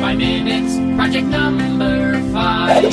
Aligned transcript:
by 0.00 0.14
minutes, 0.14 0.76
project 0.96 1.26
number 1.26 2.18
five. 2.32 2.84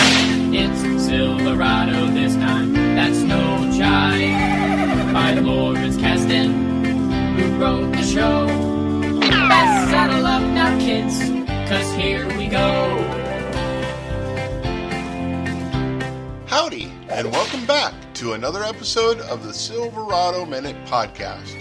It's 0.53 1.05
Silverado 1.05 2.07
this 2.07 2.35
time, 2.35 2.73
that's 2.73 3.19
no 3.19 3.59
jive. 3.71 5.13
By 5.13 5.33
Lawrence 5.35 5.95
Kasdan, 5.95 6.51
who 7.37 7.57
wrote 7.57 7.93
the 7.93 8.03
show. 8.03 8.47
Best 9.21 9.89
saddle 9.89 10.25
up 10.25 10.41
now, 10.41 10.77
kids, 10.79 11.17
cause 11.69 11.93
here 11.95 12.27
we 12.37 12.47
go. 12.47 12.97
Howdy, 16.47 16.91
and 17.09 17.31
welcome 17.31 17.65
back 17.65 17.93
to 18.15 18.33
another 18.33 18.63
episode 18.63 19.21
of 19.21 19.45
the 19.45 19.53
Silverado 19.53 20.45
Minute 20.45 20.75
Podcast. 20.85 21.55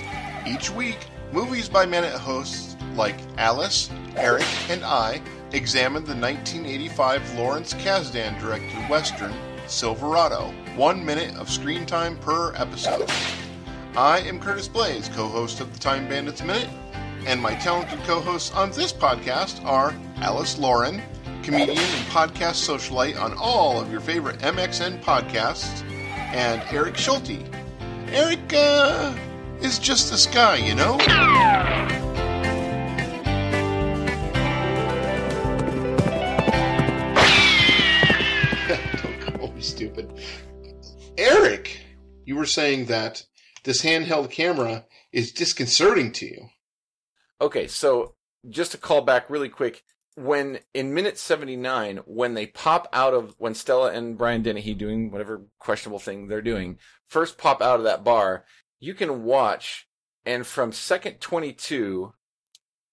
Each 0.44 0.70
week, 0.70 0.98
Movies 1.32 1.68
by 1.68 1.86
Minute 1.86 2.14
hosts 2.14 2.76
like 2.94 3.16
Alice, 3.36 3.90
Eric, 4.16 4.46
and 4.70 4.82
I 4.82 5.20
examine 5.56 6.04
the 6.04 6.14
1985 6.14 7.34
Lawrence 7.34 7.72
Kasdan 7.74 8.38
directed 8.38 8.76
Western, 8.90 9.34
Silverado, 9.66 10.52
one 10.76 11.04
minute 11.04 11.34
of 11.36 11.50
screen 11.50 11.86
time 11.86 12.18
per 12.18 12.54
episode. 12.54 13.10
I 13.96 14.20
am 14.20 14.38
Curtis 14.38 14.68
Blaze, 14.68 15.08
co 15.08 15.26
host 15.26 15.60
of 15.60 15.72
the 15.72 15.78
Time 15.78 16.06
Bandits 16.08 16.42
Minute, 16.42 16.68
and 17.26 17.40
my 17.40 17.54
talented 17.54 17.98
co 18.00 18.20
hosts 18.20 18.54
on 18.54 18.70
this 18.70 18.92
podcast 18.92 19.64
are 19.64 19.94
Alice 20.16 20.58
Lauren, 20.58 21.02
comedian 21.42 21.78
and 21.78 22.06
podcast 22.08 22.62
socialite 22.68 23.18
on 23.18 23.34
all 23.38 23.80
of 23.80 23.90
your 23.90 24.00
favorite 24.00 24.38
MXM 24.40 25.02
podcasts, 25.02 25.82
and 26.34 26.62
Eric 26.70 26.96
Schulte. 26.96 27.44
Eric, 28.08 28.52
uh, 28.52 29.16
is 29.62 29.78
just 29.78 30.10
this 30.10 30.26
guy, 30.26 30.56
you 30.56 30.74
know? 30.74 31.95
Eric, 41.18 41.80
you 42.26 42.36
were 42.36 42.46
saying 42.46 42.86
that 42.86 43.24
this 43.64 43.82
handheld 43.82 44.30
camera 44.30 44.84
is 45.12 45.32
disconcerting 45.32 46.12
to 46.12 46.26
you. 46.26 46.48
Okay, 47.40 47.66
so 47.68 48.14
just 48.50 48.72
to 48.72 48.78
call 48.78 49.00
back 49.00 49.30
really 49.30 49.48
quick, 49.48 49.82
when 50.14 50.58
in 50.74 50.92
minute 50.92 51.18
79, 51.18 51.98
when 52.04 52.34
they 52.34 52.46
pop 52.46 52.86
out 52.92 53.14
of, 53.14 53.34
when 53.38 53.54
Stella 53.54 53.92
and 53.92 54.18
Brian 54.18 54.42
Dennehy 54.42 54.74
doing 54.74 55.10
whatever 55.10 55.46
questionable 55.58 55.98
thing 55.98 56.28
they're 56.28 56.42
doing, 56.42 56.78
first 57.06 57.38
pop 57.38 57.62
out 57.62 57.78
of 57.78 57.84
that 57.84 58.04
bar, 58.04 58.44
you 58.78 58.92
can 58.92 59.24
watch, 59.24 59.88
and 60.26 60.46
from 60.46 60.70
second 60.70 61.20
22, 61.20 62.12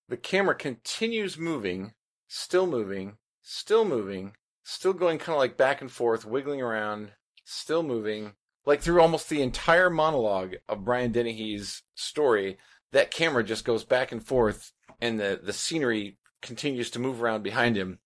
the 0.08 0.18
camera 0.18 0.56
continues 0.56 1.38
moving, 1.38 1.94
still 2.28 2.68
moving, 2.68 3.18
still 3.42 3.84
moving, 3.84 4.34
still 4.64 4.94
going 4.94 5.18
kind 5.18 5.36
of 5.36 5.40
like 5.40 5.58
back 5.58 5.82
and 5.82 5.92
forth, 5.92 6.26
wiggling 6.26 6.62
around, 6.62 7.12
still 7.44 7.84
moving, 7.84 8.34
like 8.66 8.82
through 8.82 9.02
almost 9.02 9.30
the 9.30 9.42
entire 9.42 9.90
monologue 9.90 10.56
of 10.68 10.86
Brian 10.86 11.12
Dennehy's 11.12 11.84
story. 11.96 12.58
That 12.92 13.12
camera 13.12 13.44
just 13.44 13.66
goes 13.66 13.84
back 13.84 14.12
and 14.12 14.26
forth, 14.26 14.72
and 15.02 15.20
the 15.20 15.40
the 15.42 15.54
scenery 15.54 16.18
continues 16.42 16.92
to 16.92 17.00
move 17.00 17.22
around 17.22 17.44
behind 17.44 17.76
him. 17.76 18.00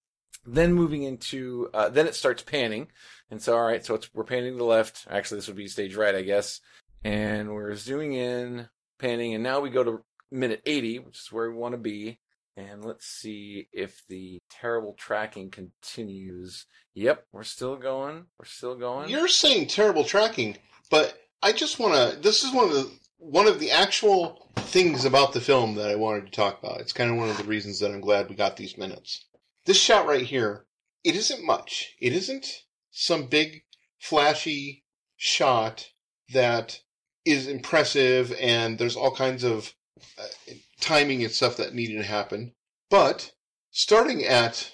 Then 0.46 0.72
moving 0.72 1.04
into, 1.04 1.70
uh, 1.74 1.90
then 1.90 2.08
it 2.08 2.16
starts 2.16 2.42
panning, 2.42 2.88
and 3.30 3.42
so 3.42 3.58
all 3.58 3.66
right, 3.66 3.86
so 3.86 3.96
it's 3.96 4.14
we're 4.14 4.24
panning 4.24 4.54
to 4.54 4.58
the 4.58 4.64
left. 4.64 5.06
Actually, 5.10 5.40
this 5.40 5.48
would 5.48 5.58
be 5.58 5.68
stage 5.68 5.96
right, 5.96 6.16
I 6.16 6.22
guess. 6.22 6.62
And 7.04 7.54
we're 7.54 7.76
zooming 7.76 8.14
in, 8.14 8.70
panning, 8.98 9.34
and 9.34 9.44
now 9.44 9.60
we 9.60 9.70
go 9.70 9.84
to 9.84 10.04
minute 10.32 10.62
80, 10.66 11.00
which 11.00 11.20
is 11.20 11.32
where 11.32 11.50
we 11.50 11.58
want 11.58 11.74
to 11.74 11.78
be. 11.78 12.20
And 12.58 12.84
let's 12.84 13.06
see 13.06 13.68
if 13.72 14.02
the 14.10 14.42
terrible 14.50 14.96
tracking 14.98 15.52
continues. 15.52 16.66
Yep, 16.96 17.28
we're 17.32 17.44
still 17.44 17.76
going. 17.78 18.26
We're 18.40 18.46
still 18.46 18.76
going. 18.76 19.10
You're 19.10 19.28
saying 19.28 19.68
terrible 19.68 20.04
tracking, 20.04 20.58
but 20.90 21.20
I 21.44 21.52
just 21.52 21.78
want 21.78 21.94
to. 21.94 22.20
This 22.20 22.44
is 22.44 22.52
one 22.52 22.66
of 22.66 22.74
the 22.74 22.92
one 23.20 23.48
of 23.48 23.60
the 23.60 23.70
actual 23.70 24.50
things 24.58 25.06
about 25.06 25.34
the 25.34 25.42
film 25.42 25.76
that 25.76 25.90
I 25.90 25.96
wanted 25.96 26.26
to 26.26 26.32
talk 26.32 26.60
about. 26.60 26.82
It's 26.82 26.94
kind 26.94 27.12
of 27.12 27.18
one 27.18 27.30
of 27.30 27.38
the 27.38 27.44
reasons 27.44 27.80
that 27.80 27.92
I'm 27.92 28.02
glad 28.02 28.28
we 28.28 28.36
got 28.36 28.58
these 28.58 28.78
minutes. 28.78 29.26
This 29.66 29.80
shot 29.80 30.08
right 30.08 30.26
here, 30.26 30.66
it 31.04 31.16
isn't 31.16 31.46
much. 31.46 31.96
It 32.02 32.14
isn't 32.14 32.64
some 32.90 33.28
big 33.28 33.64
flashy 34.00 34.84
shot 35.16 35.92
that 36.34 36.80
is 37.26 37.48
impressive 37.48 38.34
and 38.40 38.78
there's 38.78 38.96
all 38.96 39.14
kinds 39.14 39.44
of 39.44 39.74
uh, 40.18 40.54
timing 40.80 41.24
and 41.24 41.32
stuff 41.32 41.58
that 41.58 41.74
needed 41.74 41.98
to 41.98 42.04
happen. 42.04 42.54
But 42.90 43.32
starting 43.72 44.24
at 44.26 44.72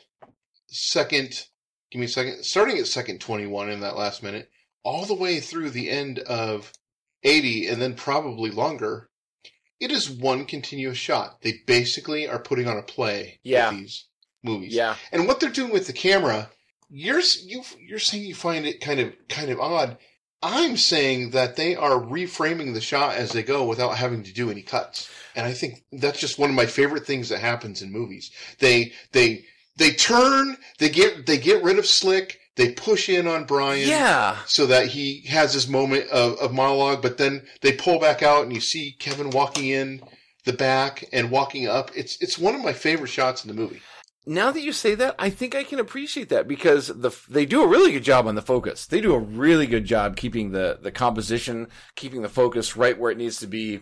second, 0.68 1.46
give 1.92 2.00
me 2.00 2.06
a 2.06 2.10
second, 2.10 2.44
starting 2.44 2.78
at 2.78 2.88
second 2.88 3.20
21 3.22 3.70
in 3.70 3.80
that 3.82 3.98
last 3.98 4.24
minute, 4.24 4.50
all 4.84 5.06
the 5.06 5.14
way 5.16 5.40
through 5.40 5.70
the 5.70 5.90
end 5.90 6.20
of 6.20 6.72
80 7.24 7.68
and 7.68 7.82
then 7.82 7.96
probably 7.96 8.52
longer, 8.52 9.10
it 9.80 9.92
is 9.92 10.10
one 10.10 10.46
continuous 10.46 10.98
shot. 10.98 11.42
They 11.42 11.54
basically 11.66 12.28
are 12.28 12.40
putting 12.40 12.68
on 12.68 12.78
a 12.78 12.84
play 12.84 13.40
Yeah. 13.44 13.72
with 13.72 13.80
these 13.80 14.06
movies. 14.44 14.74
Yeah. 14.74 14.96
And 15.12 15.28
what 15.28 15.40
they're 15.40 15.50
doing 15.50 15.72
with 15.72 15.88
the 15.88 15.94
camera, 15.94 16.50
you're 16.90 17.22
you 17.44 17.64
you're 17.80 17.98
saying 18.00 18.24
you 18.24 18.36
find 18.36 18.66
it 18.66 18.80
kind 18.82 19.00
of 19.00 19.14
kind 19.30 19.50
of 19.50 19.60
odd. 19.60 19.98
I'm 20.44 20.76
saying 20.78 21.32
that 21.32 21.56
they 21.56 21.76
are 21.76 22.00
reframing 22.00 22.74
the 22.74 22.82
shot 22.82 23.16
as 23.16 23.32
they 23.32 23.44
go 23.44 23.64
without 23.64 23.96
having 23.96 24.24
to 24.24 24.34
do 24.34 24.52
any 24.52 24.62
cuts. 24.62 25.10
And 25.36 25.46
I 25.48 25.54
think 25.54 25.84
that's 25.92 26.20
just 26.20 26.38
one 26.38 26.50
of 26.50 26.56
my 26.56 26.66
favorite 26.66 27.08
things 27.08 27.30
that 27.30 27.40
happens 27.40 27.82
in 27.82 27.92
movies. 27.92 28.30
They 28.60 28.92
they 29.14 29.46
they 29.78 29.92
turn, 29.92 30.58
they 30.80 30.90
get 30.90 31.26
they 31.26 31.38
get 31.38 31.64
rid 31.64 31.80
of 31.80 31.88
Slick, 31.88 32.40
they 32.56 32.72
push 32.74 33.10
in 33.10 33.26
on 33.28 33.46
Brian 33.46 33.88
Yeah. 33.88 34.38
so 34.46 34.68
that 34.68 34.88
he 34.88 35.22
has 35.30 35.54
this 35.54 35.68
moment 35.68 36.10
of, 36.10 36.38
of 36.40 36.54
monologue, 36.54 37.02
but 37.02 37.18
then 37.18 37.42
they 37.62 37.72
pull 37.72 38.00
back 38.00 38.22
out 38.22 38.44
and 38.44 38.54
you 38.54 38.62
see 38.62 38.96
Kevin 39.00 39.32
walking 39.32 39.70
in 39.70 40.02
the 40.46 40.54
back 40.54 41.06
and 41.14 41.32
walking 41.32 41.68
up. 41.68 41.90
It's 41.96 42.22
it's 42.22 42.38
one 42.38 42.54
of 42.54 42.62
my 42.62 42.74
favorite 42.74 43.08
shots 43.10 43.44
in 43.44 43.48
the 43.48 43.60
movie. 43.60 43.82
Now 44.26 44.52
that 44.52 44.62
you 44.62 44.72
say 44.72 44.96
that, 44.96 45.16
I 45.20 45.30
think 45.30 45.54
I 45.54 45.64
can 45.64 45.80
appreciate 45.80 46.30
that 46.30 46.48
because 46.48 46.88
the 46.88 47.12
they 47.30 47.46
do 47.46 47.62
a 47.62 47.68
really 47.68 47.92
good 47.92 48.04
job 48.04 48.26
on 48.26 48.36
the 48.36 48.42
focus. 48.42 48.86
They 48.86 49.02
do 49.02 49.14
a 49.14 49.20
really 49.20 49.68
good 49.68 49.86
job 49.86 50.16
keeping 50.16 50.52
the 50.52 50.80
the 50.82 50.92
composition, 50.92 51.68
keeping 51.96 52.22
the 52.22 52.30
focus 52.30 52.78
right 52.78 52.98
where 52.98 53.12
it 53.12 53.18
needs 53.18 53.38
to 53.40 53.48
be, 53.48 53.82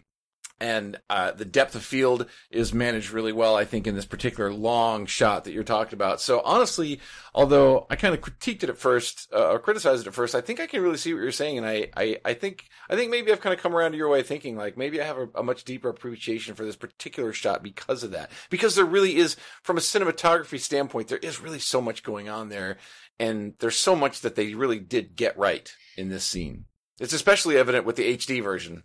and 0.61 1.01
uh, 1.09 1.31
the 1.31 1.43
depth 1.43 1.73
of 1.73 1.83
field 1.83 2.27
is 2.51 2.71
managed 2.71 3.09
really 3.09 3.33
well. 3.33 3.55
I 3.55 3.65
think 3.65 3.87
in 3.87 3.95
this 3.95 4.05
particular 4.05 4.53
long 4.53 5.07
shot 5.07 5.43
that 5.43 5.53
you're 5.53 5.63
talking 5.63 5.95
about. 5.95 6.21
So 6.21 6.39
honestly, 6.45 7.01
although 7.33 7.87
I 7.89 7.95
kind 7.95 8.13
of 8.13 8.21
critiqued 8.21 8.61
it 8.61 8.69
at 8.69 8.77
first 8.77 9.27
uh, 9.33 9.49
or 9.49 9.59
criticized 9.59 10.01
it 10.01 10.07
at 10.07 10.13
first, 10.13 10.35
I 10.35 10.41
think 10.41 10.59
I 10.59 10.67
can 10.67 10.83
really 10.83 10.97
see 10.97 11.13
what 11.13 11.23
you're 11.23 11.31
saying, 11.31 11.57
and 11.57 11.67
I 11.67 11.89
I, 11.97 12.17
I 12.23 12.33
think 12.35 12.65
I 12.89 12.95
think 12.95 13.09
maybe 13.09 13.31
I've 13.31 13.41
kind 13.41 13.55
of 13.55 13.59
come 13.59 13.75
around 13.75 13.91
to 13.93 13.97
your 13.97 14.09
way 14.09 14.19
of 14.19 14.27
thinking. 14.27 14.55
Like 14.55 14.77
maybe 14.77 15.01
I 15.01 15.05
have 15.05 15.17
a, 15.17 15.27
a 15.35 15.43
much 15.43 15.63
deeper 15.63 15.89
appreciation 15.89 16.53
for 16.53 16.63
this 16.63 16.75
particular 16.75 17.33
shot 17.33 17.63
because 17.63 18.03
of 18.03 18.11
that. 18.11 18.29
Because 18.51 18.75
there 18.75 18.85
really 18.85 19.17
is, 19.17 19.35
from 19.63 19.77
a 19.77 19.81
cinematography 19.81 20.59
standpoint, 20.59 21.07
there 21.07 21.17
is 21.17 21.41
really 21.41 21.59
so 21.59 21.81
much 21.81 22.03
going 22.03 22.29
on 22.29 22.49
there, 22.49 22.77
and 23.19 23.55
there's 23.57 23.77
so 23.77 23.95
much 23.95 24.21
that 24.21 24.35
they 24.35 24.53
really 24.53 24.79
did 24.79 25.15
get 25.15 25.35
right 25.39 25.73
in 25.97 26.09
this 26.09 26.23
scene. 26.23 26.65
It's 26.99 27.13
especially 27.13 27.57
evident 27.57 27.85
with 27.85 27.95
the 27.95 28.15
HD 28.15 28.43
version. 28.43 28.83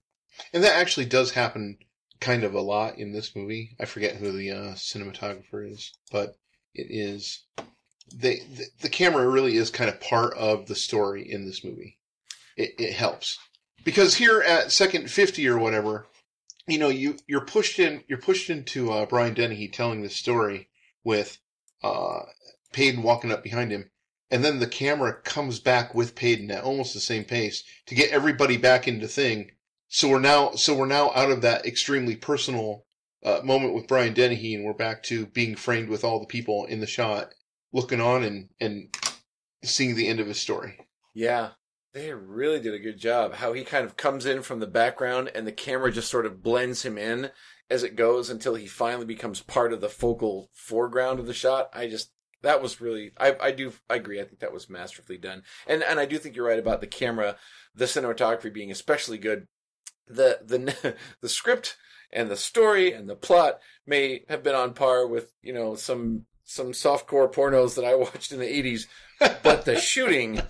And 0.52 0.62
that 0.64 0.76
actually 0.76 1.06
does 1.06 1.32
happen 1.32 1.78
kind 2.20 2.44
of 2.44 2.54
a 2.54 2.60
lot 2.60 2.98
in 2.98 3.12
this 3.12 3.36
movie. 3.36 3.76
I 3.80 3.84
forget 3.84 4.16
who 4.16 4.32
the 4.32 4.50
uh, 4.50 4.74
cinematographer 4.74 5.70
is, 5.70 5.92
but 6.10 6.36
it 6.74 6.86
is 6.90 7.44
they 8.14 8.36
the, 8.38 8.66
the 8.80 8.88
camera 8.88 9.28
really 9.28 9.56
is 9.56 9.70
kind 9.70 9.90
of 9.90 10.00
part 10.00 10.34
of 10.36 10.66
the 10.66 10.74
story 10.74 11.30
in 11.30 11.44
this 11.44 11.64
movie. 11.64 11.98
It, 12.56 12.74
it 12.78 12.92
helps 12.94 13.38
because 13.84 14.14
here 14.14 14.40
at 14.40 14.72
second 14.72 15.10
fifty 15.10 15.46
or 15.48 15.58
whatever, 15.58 16.06
you 16.66 16.78
know, 16.78 16.88
you 16.88 17.16
you're 17.26 17.44
pushed 17.44 17.78
in 17.78 18.02
you're 18.08 18.18
pushed 18.18 18.48
into 18.48 18.92
uh, 18.92 19.06
Brian 19.06 19.34
Dennehy 19.34 19.68
telling 19.68 20.02
this 20.02 20.16
story 20.16 20.68
with 21.04 21.38
uh, 21.82 22.20
Paden 22.72 23.02
walking 23.02 23.32
up 23.32 23.42
behind 23.42 23.70
him. 23.70 23.90
And 24.30 24.44
then 24.44 24.58
the 24.58 24.66
camera 24.66 25.14
comes 25.14 25.60
back 25.60 25.94
with 25.94 26.16
Paden 26.16 26.50
at 26.50 26.64
almost 26.64 26.94
the 26.94 27.00
same 27.00 27.24
pace 27.24 27.62
to 27.86 27.94
get 27.94 28.10
everybody 28.10 28.56
back 28.56 28.88
into 28.88 29.06
thing 29.06 29.52
so 29.96 30.10
we're 30.10 30.20
now 30.20 30.50
so 30.50 30.74
we're 30.74 30.84
now 30.84 31.10
out 31.14 31.30
of 31.30 31.40
that 31.40 31.64
extremely 31.64 32.16
personal 32.16 32.84
uh, 33.24 33.40
moment 33.42 33.72
with 33.72 33.88
Brian 33.88 34.12
Dennehy, 34.12 34.54
and 34.54 34.62
we're 34.62 34.74
back 34.74 35.02
to 35.04 35.24
being 35.24 35.56
framed 35.56 35.88
with 35.88 36.04
all 36.04 36.20
the 36.20 36.26
people 36.26 36.66
in 36.66 36.80
the 36.80 36.86
shot, 36.86 37.32
looking 37.72 38.02
on 38.02 38.22
and 38.22 38.50
and 38.60 38.94
seeing 39.64 39.96
the 39.96 40.06
end 40.06 40.20
of 40.20 40.26
his 40.26 40.38
story. 40.38 40.78
Yeah, 41.14 41.52
they 41.94 42.12
really 42.12 42.60
did 42.60 42.74
a 42.74 42.78
good 42.78 42.98
job. 42.98 43.36
How 43.36 43.54
he 43.54 43.64
kind 43.64 43.86
of 43.86 43.96
comes 43.96 44.26
in 44.26 44.42
from 44.42 44.60
the 44.60 44.66
background 44.66 45.30
and 45.34 45.46
the 45.46 45.52
camera 45.52 45.90
just 45.90 46.10
sort 46.10 46.26
of 46.26 46.42
blends 46.42 46.84
him 46.84 46.98
in 46.98 47.30
as 47.70 47.82
it 47.82 47.96
goes 47.96 48.28
until 48.28 48.54
he 48.54 48.66
finally 48.66 49.06
becomes 49.06 49.40
part 49.40 49.72
of 49.72 49.80
the 49.80 49.88
focal 49.88 50.50
foreground 50.52 51.20
of 51.20 51.26
the 51.26 51.32
shot. 51.32 51.70
I 51.72 51.88
just 51.88 52.10
that 52.42 52.60
was 52.60 52.82
really 52.82 53.12
I, 53.16 53.34
I 53.40 53.50
do 53.50 53.72
I 53.88 53.94
agree. 53.94 54.20
I 54.20 54.24
think 54.24 54.40
that 54.40 54.52
was 54.52 54.68
masterfully 54.68 55.16
done. 55.16 55.42
And 55.66 55.82
and 55.82 55.98
I 55.98 56.04
do 56.04 56.18
think 56.18 56.36
you're 56.36 56.46
right 56.46 56.58
about 56.58 56.82
the 56.82 56.86
camera, 56.86 57.36
the 57.74 57.86
cinematography 57.86 58.52
being 58.52 58.70
especially 58.70 59.16
good. 59.16 59.46
The 60.08 60.40
the 60.44 60.96
the 61.20 61.28
script 61.28 61.76
and 62.12 62.30
the 62.30 62.36
story 62.36 62.92
and 62.92 63.08
the 63.08 63.16
plot 63.16 63.60
may 63.86 64.24
have 64.28 64.42
been 64.42 64.54
on 64.54 64.74
par 64.74 65.06
with, 65.06 65.32
you 65.42 65.52
know, 65.52 65.74
some 65.74 66.26
some 66.44 66.72
softcore 66.72 67.32
pornos 67.32 67.74
that 67.74 67.84
I 67.84 67.94
watched 67.96 68.32
in 68.32 68.38
the 68.38 68.46
'80s, 68.46 68.86
but 69.42 69.64
the 69.64 69.78
shooting, 69.78 70.40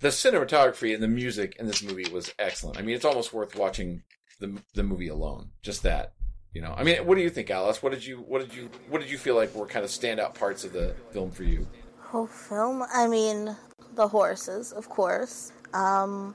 the 0.00 0.08
cinematography, 0.08 0.94
and 0.94 1.02
the 1.02 1.08
music 1.08 1.56
in 1.58 1.66
this 1.66 1.82
movie 1.82 2.10
was 2.10 2.32
excellent. 2.38 2.78
I 2.78 2.82
mean, 2.82 2.94
it's 2.94 3.04
almost 3.04 3.32
worth 3.32 3.56
watching 3.56 4.02
the 4.38 4.60
the 4.74 4.82
movie 4.82 5.08
alone. 5.08 5.50
Just 5.62 5.82
that, 5.82 6.12
you 6.52 6.62
know. 6.62 6.74
I 6.76 6.84
mean, 6.84 7.06
what 7.06 7.16
do 7.16 7.22
you 7.22 7.30
think, 7.30 7.50
Alice? 7.50 7.82
What 7.82 7.92
did 7.92 8.04
you 8.04 8.18
what 8.18 8.40
did 8.40 8.54
you 8.54 8.70
what 8.88 9.00
did 9.00 9.10
you 9.10 9.18
feel 9.18 9.34
like 9.34 9.54
were 9.54 9.66
kind 9.66 9.84
of 9.84 9.90
standout 9.90 10.34
parts 10.34 10.64
of 10.64 10.72
the 10.72 10.94
film 11.12 11.30
for 11.30 11.44
you? 11.44 11.66
Whole 11.98 12.26
film. 12.26 12.84
I 12.92 13.06
mean, 13.06 13.56
the 13.94 14.08
horses, 14.08 14.72
of 14.72 14.88
course. 14.88 15.52
Um, 15.72 16.34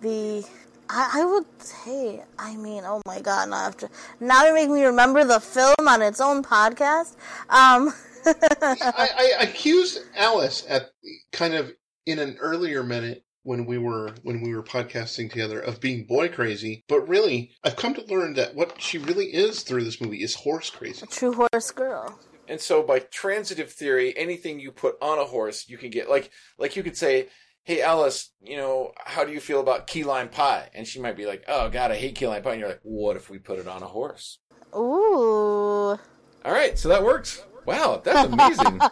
the 0.00 0.44
I, 0.94 1.22
I 1.22 1.24
would 1.24 1.46
say, 1.58 2.22
I 2.38 2.54
mean, 2.56 2.84
oh 2.84 3.00
my 3.06 3.20
god, 3.20 3.48
now 3.48 3.56
I 3.56 3.64
have 3.64 3.76
to 3.78 3.88
now 4.20 4.44
you 4.44 4.52
make 4.52 4.68
me 4.68 4.84
remember 4.84 5.24
the 5.24 5.40
film 5.40 5.88
on 5.88 6.02
its 6.02 6.20
own 6.20 6.42
podcast. 6.42 7.16
Um, 7.48 7.94
I, 8.26 9.08
I 9.18 9.36
accused 9.40 10.00
Alice 10.14 10.66
at 10.68 10.90
kind 11.32 11.54
of 11.54 11.72
in 12.04 12.18
an 12.18 12.36
earlier 12.40 12.82
minute 12.82 13.24
when 13.42 13.64
we 13.64 13.78
were 13.78 14.14
when 14.22 14.42
we 14.42 14.54
were 14.54 14.62
podcasting 14.62 15.30
together 15.30 15.60
of 15.60 15.80
being 15.80 16.04
boy 16.04 16.28
crazy, 16.28 16.84
but 16.88 17.08
really 17.08 17.52
I've 17.64 17.76
come 17.76 17.94
to 17.94 18.04
learn 18.04 18.34
that 18.34 18.54
what 18.54 18.80
she 18.80 18.98
really 18.98 19.26
is 19.26 19.62
through 19.62 19.84
this 19.84 20.00
movie 20.00 20.22
is 20.22 20.34
horse 20.34 20.68
crazy. 20.68 21.04
A 21.04 21.06
true 21.06 21.32
horse 21.32 21.70
girl. 21.70 22.18
And 22.48 22.60
so, 22.60 22.82
by 22.82 22.98
transitive 22.98 23.72
theory, 23.72 24.14
anything 24.16 24.60
you 24.60 24.72
put 24.72 24.96
on 25.00 25.18
a 25.18 25.24
horse, 25.24 25.68
you 25.68 25.78
can 25.78 25.90
get 25.90 26.10
like 26.10 26.30
like 26.58 26.76
you 26.76 26.82
could 26.82 26.98
say, 26.98 27.28
"Hey, 27.64 27.82
Alice, 27.82 28.32
you 28.40 28.56
know, 28.56 28.92
how 29.04 29.24
do 29.24 29.32
you 29.32 29.40
feel 29.40 29.60
about 29.60 29.86
key 29.86 30.04
lime 30.04 30.28
pie?" 30.28 30.70
And 30.74 30.86
she 30.86 31.00
might 31.00 31.16
be 31.16 31.26
like, 31.26 31.44
"Oh 31.48 31.68
God, 31.70 31.90
I 31.90 31.96
hate 31.96 32.14
key 32.14 32.26
lime 32.26 32.42
pie." 32.42 32.52
And 32.52 32.60
you're 32.60 32.68
like, 32.68 32.80
"What 32.82 33.16
if 33.16 33.30
we 33.30 33.38
put 33.38 33.58
it 33.58 33.68
on 33.68 33.82
a 33.82 33.88
horse?" 33.88 34.38
Ooh. 34.74 35.98
All 36.44 36.52
right, 36.52 36.78
so 36.78 36.88
that 36.88 37.04
works. 37.04 37.44
Wow, 37.66 38.00
that's 38.02 38.32
amazing. 38.32 38.78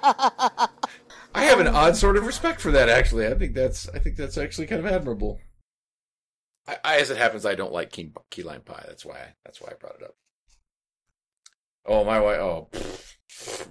I 1.34 1.44
have 1.44 1.61
an 1.61 1.69
odd 1.69 1.96
sort 1.96 2.17
of 2.17 2.26
respect 2.26 2.61
for 2.61 2.70
that. 2.72 2.88
Actually, 2.88 3.26
I 3.26 3.34
think 3.34 3.55
that's 3.55 3.88
I 3.88 3.99
think 3.99 4.17
that's 4.17 4.38
actually 4.38 4.67
kind 4.67 4.84
of 4.84 4.93
admirable. 4.93 5.40
I, 6.67 6.76
I 6.84 6.96
as 6.99 7.11
it 7.11 7.17
happens, 7.17 7.46
I 7.46 7.55
don't 7.55 7.72
like 7.72 7.90
key, 7.90 8.12
key 8.31 8.43
lime 8.43 8.62
pie. 8.62 8.84
That's 8.87 9.05
why 9.05 9.17
I, 9.17 9.34
that's 9.44 9.61
why 9.61 9.70
I 9.70 9.75
brought 9.75 9.96
it 9.96 10.05
up. 10.05 10.17
Oh 11.87 12.05
my 12.05 12.20
wife! 12.20 12.38
Oh, 12.38 12.69
pfft, 12.72 13.17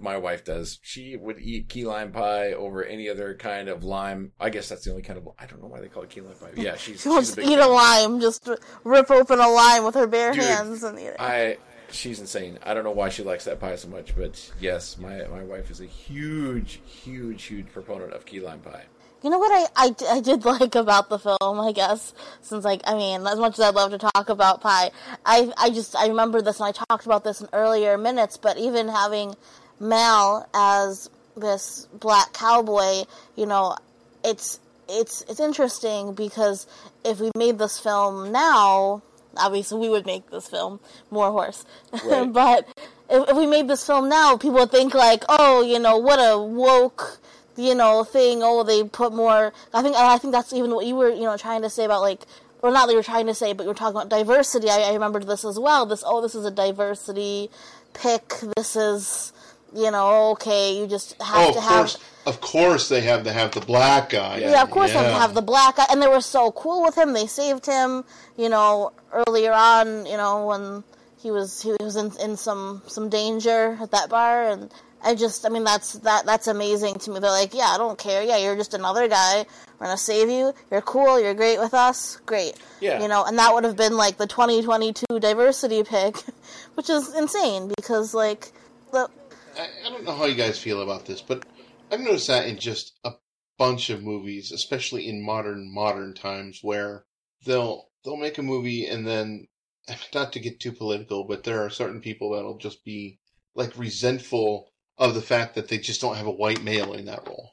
my 0.01 0.18
wife 0.18 0.44
does. 0.44 0.80
She 0.81 1.16
would 1.16 1.39
eat 1.39 1.69
key 1.69 1.86
lime 1.86 2.12
pie 2.12 2.54
over 2.54 2.83
any 2.83 3.10
other 3.10 3.36
kind 3.36 3.69
of 3.69 3.83
lime. 3.83 4.31
I 4.39 4.50
guess 4.50 4.69
that's 4.69 4.83
the 4.83 4.92
only 4.92 5.04
kind 5.04 5.18
of. 5.18 5.30
I 5.38 5.45
don't 5.45 5.62
know 5.62 5.68
why 5.68 5.81
they 5.81 5.88
call 5.88 6.04
it 6.04 6.10
key 6.10 6.21
lime 6.21 6.36
pie. 6.36 6.51
Yeah, 6.56 6.75
she's. 6.75 7.01
She 7.01 7.10
wants 7.10 7.31
to 7.33 7.42
eat 7.42 7.60
a 7.60 7.68
lime, 7.68 8.19
just 8.19 8.50
rip 8.83 9.12
open 9.12 9.39
a 9.39 9.50
lime 9.50 9.83
with 9.83 9.95
her 9.95 10.07
bare 10.07 10.33
Dude, 10.33 10.44
hands 10.44 10.83
and 10.83 11.00
eat 11.00 11.06
it. 11.07 11.16
I 11.19 11.57
she's 11.92 12.19
insane. 12.19 12.60
I 12.63 12.74
don't 12.74 12.83
know 12.83 12.92
why 12.92 13.10
she 13.10 13.24
likes 13.24 13.45
that 13.45 13.60
pie 13.60 13.75
so 13.75 13.88
much, 13.88 14.16
but 14.16 14.51
yes, 14.60 14.98
my 14.98 15.24
my 15.27 15.44
wife 15.44 15.69
is 15.71 15.81
a 15.81 15.86
huge, 15.86 16.81
huge, 16.86 17.44
huge 17.44 17.71
proponent 17.71 18.13
of 18.13 18.25
key 18.25 18.39
lime 18.39 18.60
pie. 18.60 18.86
You 19.24 19.30
know 19.30 19.39
what 19.39 19.51
I, 19.51 19.88
I, 19.88 20.16
I 20.18 20.21
did 20.21 20.45
like 20.54 20.75
about 20.75 21.10
the 21.10 21.19
film, 21.19 21.60
I 21.60 21.71
guess, 21.74 22.13
since 22.42 22.63
like 22.63 22.81
I 22.86 22.95
mean, 22.95 23.25
as 23.27 23.38
much 23.39 23.54
as 23.60 23.66
I'd 23.66 23.75
love 23.75 23.92
to 23.92 23.98
talk 23.98 24.30
about 24.30 24.62
pie, 24.62 24.92
I 25.25 25.51
I 25.57 25.69
just 25.69 25.95
I 25.95 26.07
remember 26.07 26.42
this 26.42 26.60
and 26.60 26.68
I 26.68 26.71
talked 26.71 27.06
about 27.06 27.24
this 27.24 27.42
in 27.42 27.48
earlier 27.54 27.98
minutes, 27.98 28.38
but 28.38 28.57
even 28.57 28.88
having 28.88 29.36
Mal 29.80 30.48
as 30.54 31.10
this 31.36 31.88
black 31.94 32.33
cowboy, 32.33 33.04
you 33.36 33.45
know, 33.45 33.75
it's 34.24 34.60
it's 34.88 35.21
it's 35.30 35.39
interesting 35.39 36.13
because 36.13 36.68
if 37.06 37.19
we 37.19 37.31
made 37.36 37.57
this 37.60 37.80
film 37.80 38.31
now, 38.31 39.01
obviously 39.38 39.80
we 39.80 39.89
would 39.89 40.06
make 40.06 40.30
this 40.31 40.48
film 40.48 40.80
more 41.12 41.31
horse, 41.31 41.66
Right. 42.06 42.31
but 42.31 42.68
if, 43.10 43.30
if 43.30 43.38
we 43.38 43.48
made 43.48 43.68
this 43.68 43.86
film 43.86 44.10
now, 44.10 44.38
people 44.38 44.60
would 44.60 44.71
think 44.71 44.94
like, 44.94 45.24
oh, 45.30 45.62
you 45.62 45.80
know, 45.80 45.98
what 45.98 46.18
a 46.19 46.38
woke 46.42 47.19
you 47.59 47.75
know, 47.75 48.03
thing. 48.03 48.41
Oh, 48.44 48.63
they 48.63 48.83
put 48.83 49.13
more. 49.13 49.53
I 49.73 49.81
think 49.81 49.95
I 49.95 50.17
think 50.17 50.31
that's 50.33 50.53
even 50.53 50.71
what 50.73 50.85
you 50.85 50.95
were, 50.95 51.09
you 51.09 51.23
know, 51.23 51.38
trying 51.38 51.61
to 51.63 51.69
say 51.69 51.83
about 51.85 52.01
like, 52.01 52.21
or 52.61 52.71
not 52.71 52.85
that 52.88 52.94
you 52.94 52.97
were 52.97 53.03
trying 53.03 53.27
to 53.27 53.33
say, 53.35 53.53
but 53.53 53.63
you 53.63 53.69
were 53.69 53.75
talking 53.75 53.95
about 53.97 54.09
diversity. 54.09 54.69
I, 54.69 54.79
I 54.89 54.94
remembered 54.94 55.27
this 55.27 55.44
as 55.45 55.59
well. 55.59 55.85
This 55.85 56.03
oh, 56.06 56.21
this 56.21 56.35
is 56.35 56.45
a 56.45 56.51
diversity 56.51 57.50
pick. 57.94 58.33
This 58.56 58.75
is, 58.75 59.33
you 59.73 59.91
know, 59.91 60.31
okay. 60.31 60.77
You 60.79 60.88
just 60.88 61.21
have 61.21 61.50
Oh, 61.50 61.53
to 61.53 61.61
have. 61.61 61.77
course, 61.79 61.97
of 62.25 62.41
course 62.41 62.89
they 62.89 63.01
have 63.01 63.23
to 63.25 63.33
have 63.33 63.51
the 63.51 63.61
black 63.61 64.09
guy. 64.11 64.38
Yeah, 64.38 64.61
of 64.63 64.69
course, 64.71 64.94
they 64.94 65.01
Yeah. 65.01 65.19
have 65.19 65.33
the 65.33 65.41
black 65.41 65.75
guy, 65.77 65.85
and 65.91 66.01
they 66.01 66.07
were 66.07 66.21
so 66.21 66.51
cool 66.51 66.83
with 66.83 66.97
him. 66.97 67.13
They 67.13 67.27
saved 67.27 67.65
him, 67.65 68.03
you 68.38 68.50
know, 68.50 68.91
earlier 69.11 69.51
on, 69.53 70.06
you 70.06 70.17
know, 70.17 70.45
when 70.45 70.83
he 71.21 71.31
was 71.31 71.61
he 71.61 71.71
was 71.79 71.95
in 71.97 72.11
in 72.21 72.38
some 72.38 72.81
some 72.88 73.09
danger 73.09 73.77
at 73.81 73.91
that 73.91 74.09
bar, 74.09 74.44
and 74.47 74.71
I 75.01 75.15
just, 75.15 75.45
I 75.45 75.49
mean, 75.49 75.63
that's 75.63 75.93
that 75.99 76.25
that's 76.25 76.47
amazing 76.47 76.95
to 76.95 77.11
me. 77.11 77.19
They're 77.19 77.31
like, 77.31 77.53
yeah, 77.53 77.67
I 77.67 77.77
don't 77.77 77.97
care. 77.97 78.21
Yeah, 78.21 78.37
you're 78.37 78.55
just 78.55 78.73
another 78.73 79.07
guy. 79.07 79.45
We're 79.79 79.87
gonna 79.87 79.97
save 79.97 80.29
you. 80.29 80.53
You're 80.69 80.81
cool. 80.81 81.19
You're 81.21 81.33
great 81.33 81.59
with 81.59 81.73
us. 81.73 82.17
Great. 82.25 82.55
Yeah. 82.81 83.01
You 83.01 83.07
know, 83.07 83.23
and 83.23 83.37
that 83.39 83.53
would 83.53 83.63
have 83.63 83.77
been 83.77 83.95
like 83.95 84.17
the 84.17 84.27
2022 84.27 85.19
diversity 85.19 85.83
pick, 85.83 86.17
which 86.73 86.89
is 86.89 87.15
insane 87.15 87.71
because 87.77 88.13
like 88.13 88.51
the 88.91 89.09
I, 89.57 89.67
I 89.85 89.89
don't 89.89 90.03
know 90.03 90.15
how 90.15 90.25
you 90.25 90.35
guys 90.35 90.59
feel 90.59 90.81
about 90.81 91.05
this, 91.05 91.21
but 91.21 91.45
I've 91.91 92.01
noticed 92.01 92.27
that 92.27 92.47
in 92.47 92.59
just 92.59 92.99
a 93.03 93.13
bunch 93.57 93.89
of 93.89 94.03
movies, 94.03 94.51
especially 94.51 95.07
in 95.07 95.23
modern 95.23 95.73
modern 95.73 96.13
times, 96.13 96.59
where 96.61 97.05
they'll 97.45 97.89
they'll 98.03 98.17
make 98.17 98.37
a 98.37 98.43
movie 98.43 98.85
and 98.85 99.07
then 99.07 99.47
not 100.13 100.33
to 100.33 100.39
get 100.39 100.59
too 100.59 100.71
political, 100.71 101.23
but 101.23 101.43
there 101.43 101.63
are 101.63 101.69
certain 101.69 102.01
people 102.01 102.31
that'll 102.31 102.57
just 102.57 102.83
be 102.83 103.19
like 103.55 103.77
resentful 103.77 104.69
of 104.99 105.15
the 105.15 105.21
fact 105.21 105.55
that 105.55 105.67
they 105.69 105.77
just 105.79 106.01
don't 106.01 106.17
have 106.17 106.27
a 106.27 106.31
white 106.31 106.61
male 106.63 106.93
in 106.93 107.05
that 107.05 107.25
role 107.27 107.51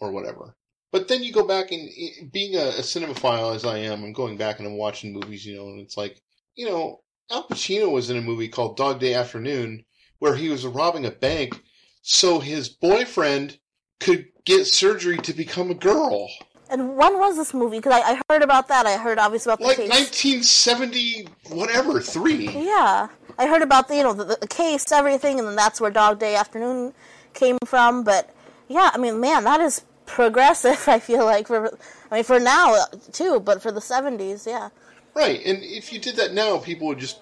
or 0.00 0.10
whatever. 0.12 0.54
But 0.92 1.08
then 1.08 1.22
you 1.22 1.32
go 1.32 1.46
back 1.46 1.70
and 1.72 1.88
eh, 1.88 2.24
being 2.32 2.54
a, 2.54 2.68
a 2.68 2.80
cinemaphile 2.82 3.54
as 3.54 3.64
I 3.66 3.78
am, 3.78 4.02
I'm 4.04 4.12
going 4.14 4.36
back 4.38 4.58
and 4.58 4.66
I'm 4.66 4.78
watching 4.78 5.12
movies, 5.12 5.44
you 5.44 5.56
know, 5.56 5.68
and 5.68 5.80
it's 5.80 5.96
like, 5.98 6.20
you 6.54 6.66
know, 6.66 7.00
Al 7.30 7.46
Pacino 7.46 7.90
was 7.92 8.08
in 8.08 8.16
a 8.16 8.22
movie 8.22 8.48
called 8.48 8.76
Dog 8.78 9.00
Day 9.00 9.12
Afternoon 9.14 9.84
where 10.18 10.34
he 10.34 10.48
was 10.48 10.64
robbing 10.64 11.04
a 11.04 11.10
bank 11.10 11.60
so 12.02 12.38
his 12.38 12.68
boyfriend 12.70 13.58
could 14.00 14.26
get 14.46 14.66
surgery 14.66 15.18
to 15.18 15.32
become 15.34 15.70
a 15.70 15.74
girl. 15.74 16.30
and 16.70 16.96
when 16.96 17.18
was 17.18 17.36
this 17.36 17.52
movie? 17.52 17.78
Because 17.78 17.92
I, 18.02 18.12
I 18.12 18.20
heard 18.30 18.42
about 18.42 18.68
that. 18.68 18.86
I 18.86 18.96
heard 18.96 19.18
obviously 19.18 19.50
about 19.52 19.58
the 19.60 19.66
Like 19.66 19.76
case. 19.76 19.90
1970, 19.90 21.28
whatever, 21.50 22.00
three. 22.00 22.48
Yeah, 22.48 23.08
I 23.38 23.46
heard 23.46 23.62
about 23.62 23.88
the 23.88 23.96
you 23.96 24.02
know 24.02 24.12
the, 24.12 24.36
the 24.40 24.46
case, 24.48 24.90
everything, 24.90 25.38
and 25.38 25.46
then 25.46 25.56
that's 25.56 25.80
where 25.80 25.90
Dog 25.90 26.18
Day 26.18 26.34
Afternoon 26.34 26.92
came 27.34 27.58
from. 27.64 28.02
But 28.02 28.34
yeah, 28.66 28.90
I 28.92 28.98
mean, 28.98 29.20
man, 29.20 29.44
that 29.44 29.60
is 29.60 29.82
progressive. 30.06 30.84
I 30.88 30.98
feel 30.98 31.24
like 31.24 31.46
for 31.46 31.78
I 32.10 32.16
mean 32.16 32.24
for 32.24 32.40
now 32.40 32.74
too, 33.12 33.40
but 33.40 33.62
for 33.62 33.70
the 33.70 33.80
seventies, 33.80 34.46
yeah. 34.46 34.70
Right, 35.14 35.40
and 35.44 35.62
if 35.62 35.92
you 35.92 35.98
did 35.98 36.16
that 36.16 36.32
now, 36.32 36.58
people 36.58 36.86
would 36.88 36.98
just, 36.98 37.20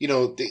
you 0.00 0.08
know, 0.08 0.34
they, 0.34 0.48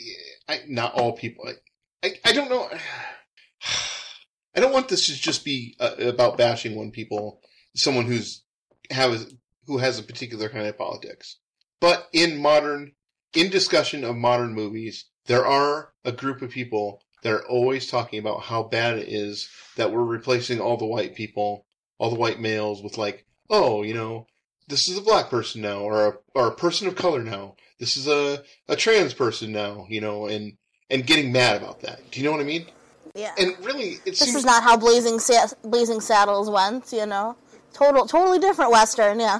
I, 0.48 0.60
not 0.68 0.94
all 0.94 1.12
people. 1.12 1.46
I, 1.46 2.08
I, 2.08 2.12
I 2.26 2.32
don't 2.32 2.50
know. 2.50 2.70
I 4.56 4.62
don't 4.62 4.72
want 4.72 4.88
this 4.88 5.08
to 5.08 5.14
just 5.14 5.44
be 5.44 5.76
uh, 5.82 5.96
about 6.00 6.38
bashing 6.38 6.76
one 6.76 6.92
people, 6.92 7.42
someone 7.76 8.06
who's 8.06 8.44
has 8.92 9.34
who 9.68 9.78
has 9.80 10.00
a 10.00 10.04
particular 10.04 10.48
kind 10.50 10.68
of 10.68 10.78
politics. 10.78 11.38
But 11.82 12.08
in 12.14 12.42
modern, 12.42 12.94
in 13.36 13.50
discussion 13.50 14.04
of 14.04 14.16
modern 14.16 14.54
movies, 14.54 15.06
there 15.26 15.46
are 15.46 15.94
a 16.04 16.12
group 16.12 16.42
of 16.42 16.52
people 16.52 17.02
that 17.24 17.34
are 17.34 17.48
always 17.48 17.90
talking 17.90 18.20
about 18.20 18.44
how 18.44 18.64
bad 18.64 18.98
it 18.98 19.08
is 19.08 19.50
that 19.78 19.92
we're 19.92 20.04
replacing 20.04 20.60
all 20.60 20.78
the 20.78 20.86
white 20.86 21.16
people, 21.16 21.66
all 21.98 22.10
the 22.10 22.20
white 22.20 22.40
males 22.40 22.84
with 22.84 22.98
like, 22.98 23.26
oh, 23.50 23.82
you 23.82 23.94
know, 23.94 24.28
this 24.68 24.88
is 24.88 24.98
a 24.98 25.02
black 25.02 25.30
person 25.30 25.62
now, 25.62 25.80
or 25.80 26.08
a, 26.08 26.14
or 26.34 26.48
a 26.48 26.56
person 26.56 26.88
of 26.88 26.96
color 26.96 27.24
now. 27.24 27.56
This 27.80 27.98
is 27.98 28.08
a, 28.08 28.44
a 28.68 28.76
trans 28.76 29.14
person 29.14 29.52
now, 29.52 29.86
you 29.90 30.02
know, 30.02 30.28
and, 30.28 30.54
and 30.90 31.06
getting 31.06 31.32
mad 31.32 31.62
about 31.62 31.82
that. 31.82 32.00
Do 32.12 32.20
you 32.20 32.26
know 32.26 32.32
what 32.32 32.42
I 32.42 32.46
mean? 32.46 32.68
Yeah. 33.16 33.32
And 33.38 33.56
really, 33.64 33.94
it 34.06 34.06
this 34.06 34.20
seems 34.20 34.36
is 34.36 34.46
not 34.46 34.64
how 34.64 34.78
Blazing 34.78 35.20
Sa- 35.20 35.48
Blazing 35.64 36.02
Saddles 36.02 36.50
went, 36.50 36.92
you 36.92 37.06
know. 37.06 37.36
Total, 37.74 38.06
totally 38.06 38.40
different 38.40 38.72
western, 38.72 39.20
yeah. 39.20 39.40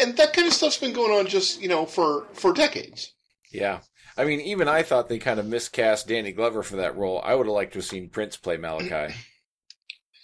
and 0.00 0.16
that 0.16 0.32
kind 0.32 0.46
of 0.46 0.54
stuff's 0.54 0.78
been 0.78 0.92
going 0.92 1.12
on 1.12 1.26
just 1.26 1.60
you 1.60 1.68
know 1.68 1.84
for 1.84 2.26
for 2.32 2.52
decades. 2.52 3.12
Yeah. 3.54 3.80
I 4.16 4.24
mean, 4.24 4.40
even 4.40 4.68
I 4.68 4.82
thought 4.82 5.08
they 5.08 5.18
kind 5.18 5.38
of 5.40 5.46
miscast 5.46 6.08
Danny 6.08 6.32
Glover 6.32 6.62
for 6.62 6.76
that 6.76 6.96
role. 6.96 7.20
I 7.24 7.34
would 7.34 7.46
have 7.46 7.54
liked 7.54 7.72
to 7.74 7.78
have 7.78 7.86
seen 7.86 8.08
Prince 8.10 8.36
play 8.36 8.56
Malachi. 8.56 9.14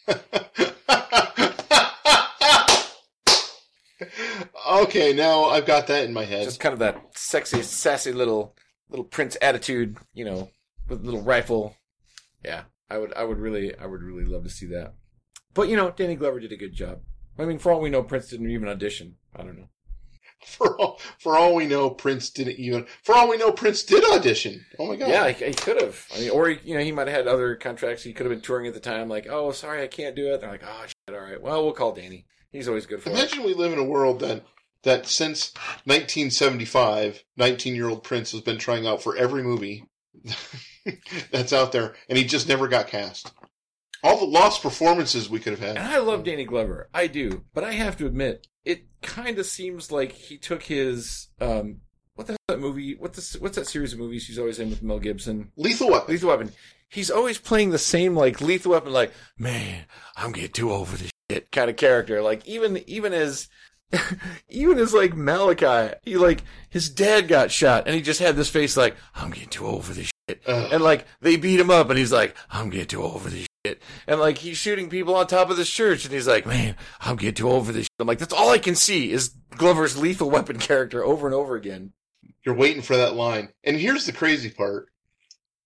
okay, 4.71 5.13
now 5.13 5.45
I've 5.45 5.67
got 5.67 5.87
that 5.87 6.05
in 6.05 6.13
my 6.13 6.25
head. 6.25 6.45
Just 6.45 6.61
kind 6.61 6.73
of 6.73 6.79
that 6.81 7.01
sexy, 7.15 7.63
sassy 7.63 8.13
little 8.13 8.57
little 8.89 9.05
Prince 9.05 9.37
attitude, 9.41 9.97
you 10.13 10.25
know, 10.25 10.51
with 10.89 11.01
a 11.01 11.05
little 11.05 11.23
rifle. 11.23 11.77
Yeah, 12.45 12.63
I 12.89 12.99
would, 12.99 13.13
I 13.15 13.25
would 13.25 13.39
really, 13.39 13.77
I 13.77 13.87
would 13.87 14.03
really 14.03 14.25
love 14.25 14.43
to 14.45 14.51
see 14.51 14.67
that. 14.67 14.95
But 15.55 15.69
you 15.69 15.77
know, 15.77 15.91
Danny 15.91 16.17
Glover 16.17 16.41
did 16.41 16.53
a 16.53 16.57
good 16.57 16.75
job. 16.75 17.01
I 17.39 17.45
mean, 17.45 17.59
for 17.59 17.73
all 17.73 17.81
we 17.81 17.91
know, 17.91 18.03
Prince 18.03 18.29
didn't 18.29 18.51
even 18.51 18.69
audition. 18.69 19.17
I 19.35 19.43
don't 19.43 19.59
know. 19.59 19.69
For 20.47 20.81
all, 20.81 20.99
for 21.19 21.37
all 21.37 21.55
we 21.55 21.67
know, 21.67 21.91
Prince 21.91 22.31
didn't 22.31 22.59
even. 22.59 22.87
For 23.03 23.15
all 23.15 23.29
we 23.29 23.37
know, 23.37 23.53
Prince 23.53 23.83
did 23.83 24.03
audition. 24.05 24.65
Oh 24.79 24.87
my 24.87 24.97
god! 24.97 25.09
Yeah, 25.11 25.29
he, 25.29 25.45
he 25.45 25.53
could 25.53 25.81
have. 25.81 26.07
I 26.15 26.21
mean, 26.21 26.31
or 26.31 26.49
he, 26.49 26.59
you 26.65 26.75
know, 26.75 26.83
he 26.83 26.93
might 26.93 27.09
have 27.09 27.17
had 27.17 27.29
other 27.29 27.57
contracts. 27.57 28.03
He 28.03 28.15
could 28.15 28.25
have 28.25 28.33
been 28.33 28.41
touring 28.41 28.67
at 28.67 28.73
the 28.73 28.81
time. 28.81 29.09
Like, 29.09 29.27
oh, 29.29 29.53
sorry, 29.53 29.83
I 29.83 29.87
can't 29.87 30.17
do 30.17 30.33
it. 30.33 30.41
They're 30.41 30.51
like, 30.51 30.65
oh, 30.65 30.87
shit, 30.87 31.15
all 31.15 31.23
right. 31.23 31.41
Well, 31.41 31.63
we'll 31.63 31.75
call 31.75 31.93
Danny. 31.93 32.27
He's 32.53 32.69
always 32.69 32.87
good 32.87 33.03
for 33.03 33.11
it. 33.11 33.13
Imagine 33.13 33.45
we 33.45 33.55
live 33.55 33.73
in 33.73 33.79
a 33.79 33.85
world 33.85 34.21
that 34.21 34.45
that 34.83 35.07
since 35.07 35.53
1975, 35.85 37.23
19 37.37 37.75
year 37.75 37.89
old 37.89 38.03
Prince 38.03 38.33
has 38.33 38.41
been 38.41 38.59
trying 38.59 38.87
out 38.87 39.03
for 39.03 39.17
every 39.17 39.43
movie 39.43 39.85
that's 41.31 41.53
out 41.53 41.73
there, 41.73 41.95
and 42.09 42.17
he 42.17 42.25
just 42.25 42.49
never 42.49 42.67
got 42.67 42.87
cast. 42.89 43.33
All 44.03 44.19
the 44.19 44.27
lost 44.27 44.63
performances 44.63 45.29
we 45.29 45.41
could 45.41 45.53
have 45.53 45.61
had. 45.61 45.77
And. 45.77 45.87
I 45.87 45.99
love 45.99 46.25
Danny 46.25 46.45
Glover. 46.45 46.89
I 46.95 47.07
do. 47.07 47.45
But 47.53 47.65
I 47.65 47.73
have 47.73 47.97
to 47.99 48.07
admit, 48.07 48.47
it 48.65 48.85
kind 49.03 49.39
of 49.39 49.47
seems 49.47 49.93
like 49.93 50.13
he 50.13 50.37
took 50.39 50.63
his 50.63 51.29
um 51.41 51.81
what 52.15 52.27
the 52.27 52.33
hell 52.35 52.39
that 52.49 52.61
movie? 52.61 52.97
What 52.97 53.15
the, 53.15 53.39
what's 53.41 53.57
that 53.57 53.67
series 53.67 53.95
of 53.95 53.99
movies 53.99 54.27
he's 54.27 54.39
always 54.39 54.59
in 54.59 54.69
with 54.69 54.83
Mel 54.83 54.99
Gibson? 54.99 55.53
Lethal 55.57 55.91
Weapon. 55.91 56.13
Lethal 56.13 56.29
Weapon. 56.29 56.53
He's 56.89 57.11
always 57.11 57.39
playing 57.39 57.71
the 57.71 57.79
same 57.79 58.15
like 58.15 58.41
Lethal 58.41 58.73
Weapon, 58.73 58.93
like 58.93 59.13
man, 59.39 59.85
I'm 60.17 60.33
getting 60.33 60.53
too 60.53 60.71
over 60.73 60.97
this 60.97 61.11
shit 61.31 61.51
kind 61.51 61.71
of 61.71 61.77
character. 61.77 62.21
Like 62.21 62.47
even 62.47 62.79
even 62.89 63.13
as 63.13 63.49
even 64.49 64.79
as 64.79 64.93
like 64.93 65.17
Malachi, 65.17 65.95
he 66.03 66.17
like 66.17 66.43
his 66.69 66.91
dad 66.91 67.29
got 67.29 67.51
shot, 67.51 67.85
and 67.87 67.95
he 67.95 68.03
just 68.03 68.21
had 68.21 68.37
this 68.37 68.51
face 68.51 68.77
like 68.77 68.97
I'm 69.15 69.31
getting 69.31 69.49
too 69.49 69.67
over 69.67 69.93
this 69.93 70.11
shit, 70.29 70.43
Ugh. 70.47 70.69
and 70.73 70.83
like 70.83 71.07
they 71.21 71.37
beat 71.37 71.61
him 71.61 71.71
up, 71.71 71.91
and 71.91 71.99
he's 71.99 72.13
like 72.13 72.37
I'm 72.51 72.71
getting 72.71 72.87
too 72.89 73.03
over 73.03 73.31
this 73.31 73.47
shit, 73.67 73.83
and 74.07 74.21
like 74.21 74.39
he's 74.39 74.57
shooting 74.57 74.89
people 74.89 75.15
on 75.15 75.27
top 75.27 75.51
of 75.51 75.57
this 75.57 75.71
church, 75.71 76.05
and 76.05 76.15
he's 76.15 76.27
like 76.27 76.47
man, 76.47 76.77
I'm 77.01 77.17
getting 77.17 77.35
too 77.35 77.49
old 77.49 77.67
for 77.67 77.73
this. 77.73 77.85
Shit. 77.85 77.91
I'm 77.99 78.07
like 78.07 78.19
that's 78.19 78.33
all 78.33 78.51
I 78.51 78.59
can 78.59 78.75
see 78.75 79.13
is 79.13 79.35
Glover's 79.57 79.97
Lethal 79.97 80.31
Weapon 80.31 80.59
character 80.59 81.05
over 81.05 81.27
and 81.27 81.35
over 81.35 81.57
again. 81.57 81.93
You're 82.45 82.55
waiting 82.55 82.83
for 82.83 82.97
that 82.97 83.15
line. 83.15 83.51
And 83.65 83.77
here's 83.77 84.07
the 84.07 84.13
crazy 84.13 84.51
part. 84.51 84.89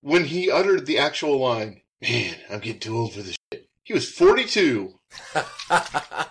When 0.00 0.24
he 0.24 0.50
uttered 0.50 0.86
the 0.86 0.98
actual 0.98 1.38
line, 1.38 1.82
man, 2.02 2.34
I'm 2.50 2.60
getting 2.60 2.80
too 2.80 2.96
old 2.96 3.14
for 3.14 3.22
this 3.22 3.36
shit. 3.52 3.68
He 3.84 3.94
was 3.94 4.10
42. 4.10 4.92
God. 5.68 6.28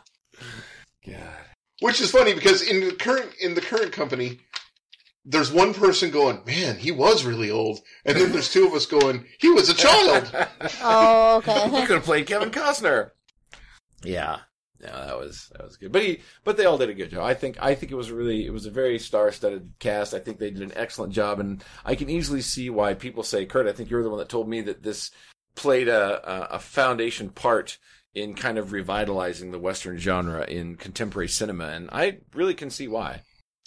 Which 1.80 2.02
is 2.02 2.12
funny 2.12 2.34
because 2.34 2.62
in 2.62 2.82
the 2.82 2.94
current 2.94 3.32
in 3.40 3.54
the 3.56 3.62
current 3.62 3.92
company, 3.92 4.40
there's 5.26 5.52
one 5.52 5.74
person 5.74 6.12
going, 6.12 6.42
"Man, 6.46 6.78
he 6.78 6.92
was 6.92 7.26
really 7.26 7.50
old," 7.52 7.80
and 8.06 8.18
then 8.18 8.32
there's 8.32 8.52
two 8.52 8.68
of 8.68 8.74
us 8.74 8.86
going, 8.86 9.26
"He 9.40 9.50
was 9.50 9.70
a 9.70 9.74
child." 9.74 10.32
Oh, 10.82 11.42
He 11.42 11.52
okay. 11.52 11.70
could 11.86 11.96
have 11.96 12.04
played 12.04 12.28
Kevin 12.28 12.52
Costner. 12.52 13.12
Yeah. 14.04 14.40
No, 14.82 14.90
that 14.92 15.18
was 15.18 15.50
that 15.54 15.64
was 15.64 15.78
good. 15.78 15.94
But 15.94 16.02
he 16.02 16.20
but 16.44 16.58
they 16.58 16.66
all 16.66 16.78
did 16.78 16.90
a 16.90 16.94
good 16.94 17.12
job. 17.12 17.24
I 17.24 17.34
think 17.34 17.58
I 17.62 17.74
think 17.74 17.92
it 17.92 17.96
was 17.96 18.12
really 18.12 18.46
it 18.46 18.52
was 18.52 18.66
a 18.66 18.72
very 18.72 19.00
star 19.00 19.32
studded 19.32 19.72
cast. 19.80 20.14
I 20.14 20.20
think 20.20 20.40
they 20.40 20.52
did 20.52 20.62
an 20.62 20.74
excellent 20.76 21.14
job 21.14 21.40
and 21.40 21.64
I 21.86 21.96
can 21.96 22.10
easily 22.10 22.42
see 22.42 22.70
why 22.70 22.94
people 22.94 23.24
say, 23.24 23.46
Kurt, 23.46 23.66
I 23.68 23.72
think 23.72 23.90
you're 23.90 24.04
the 24.04 24.10
one 24.10 24.20
that 24.20 24.28
told 24.28 24.50
me 24.50 24.60
that 24.62 24.84
this 24.84 25.10
played 25.56 25.88
a 25.88 26.30
a, 26.30 26.56
a 26.56 26.60
foundation 26.60 27.30
part 27.30 27.78
in 28.14 28.36
kind 28.36 28.58
of 28.58 28.74
revitalizing 28.74 29.52
the 29.52 29.60
Western 29.60 29.98
genre 29.98 30.44
in 30.46 30.76
contemporary 30.76 31.30
cinema, 31.30 31.68
and 31.68 31.90
I 31.92 32.18
really 32.34 32.54
can 32.54 32.70
see 32.70 32.88
why. 32.90 33.22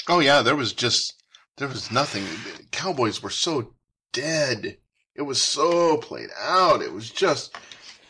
oh 0.08 0.20
yeah, 0.20 0.42
there 0.42 0.54
was 0.54 0.74
just 0.74 1.14
there 1.56 1.68
was 1.68 1.90
nothing. 1.90 2.24
Cowboys 2.70 3.22
were 3.22 3.30
so 3.30 3.74
dead. 4.12 4.78
It 5.14 5.22
was 5.22 5.42
so 5.42 5.96
played 5.96 6.28
out. 6.38 6.82
It 6.82 6.92
was 6.92 7.10
just 7.10 7.56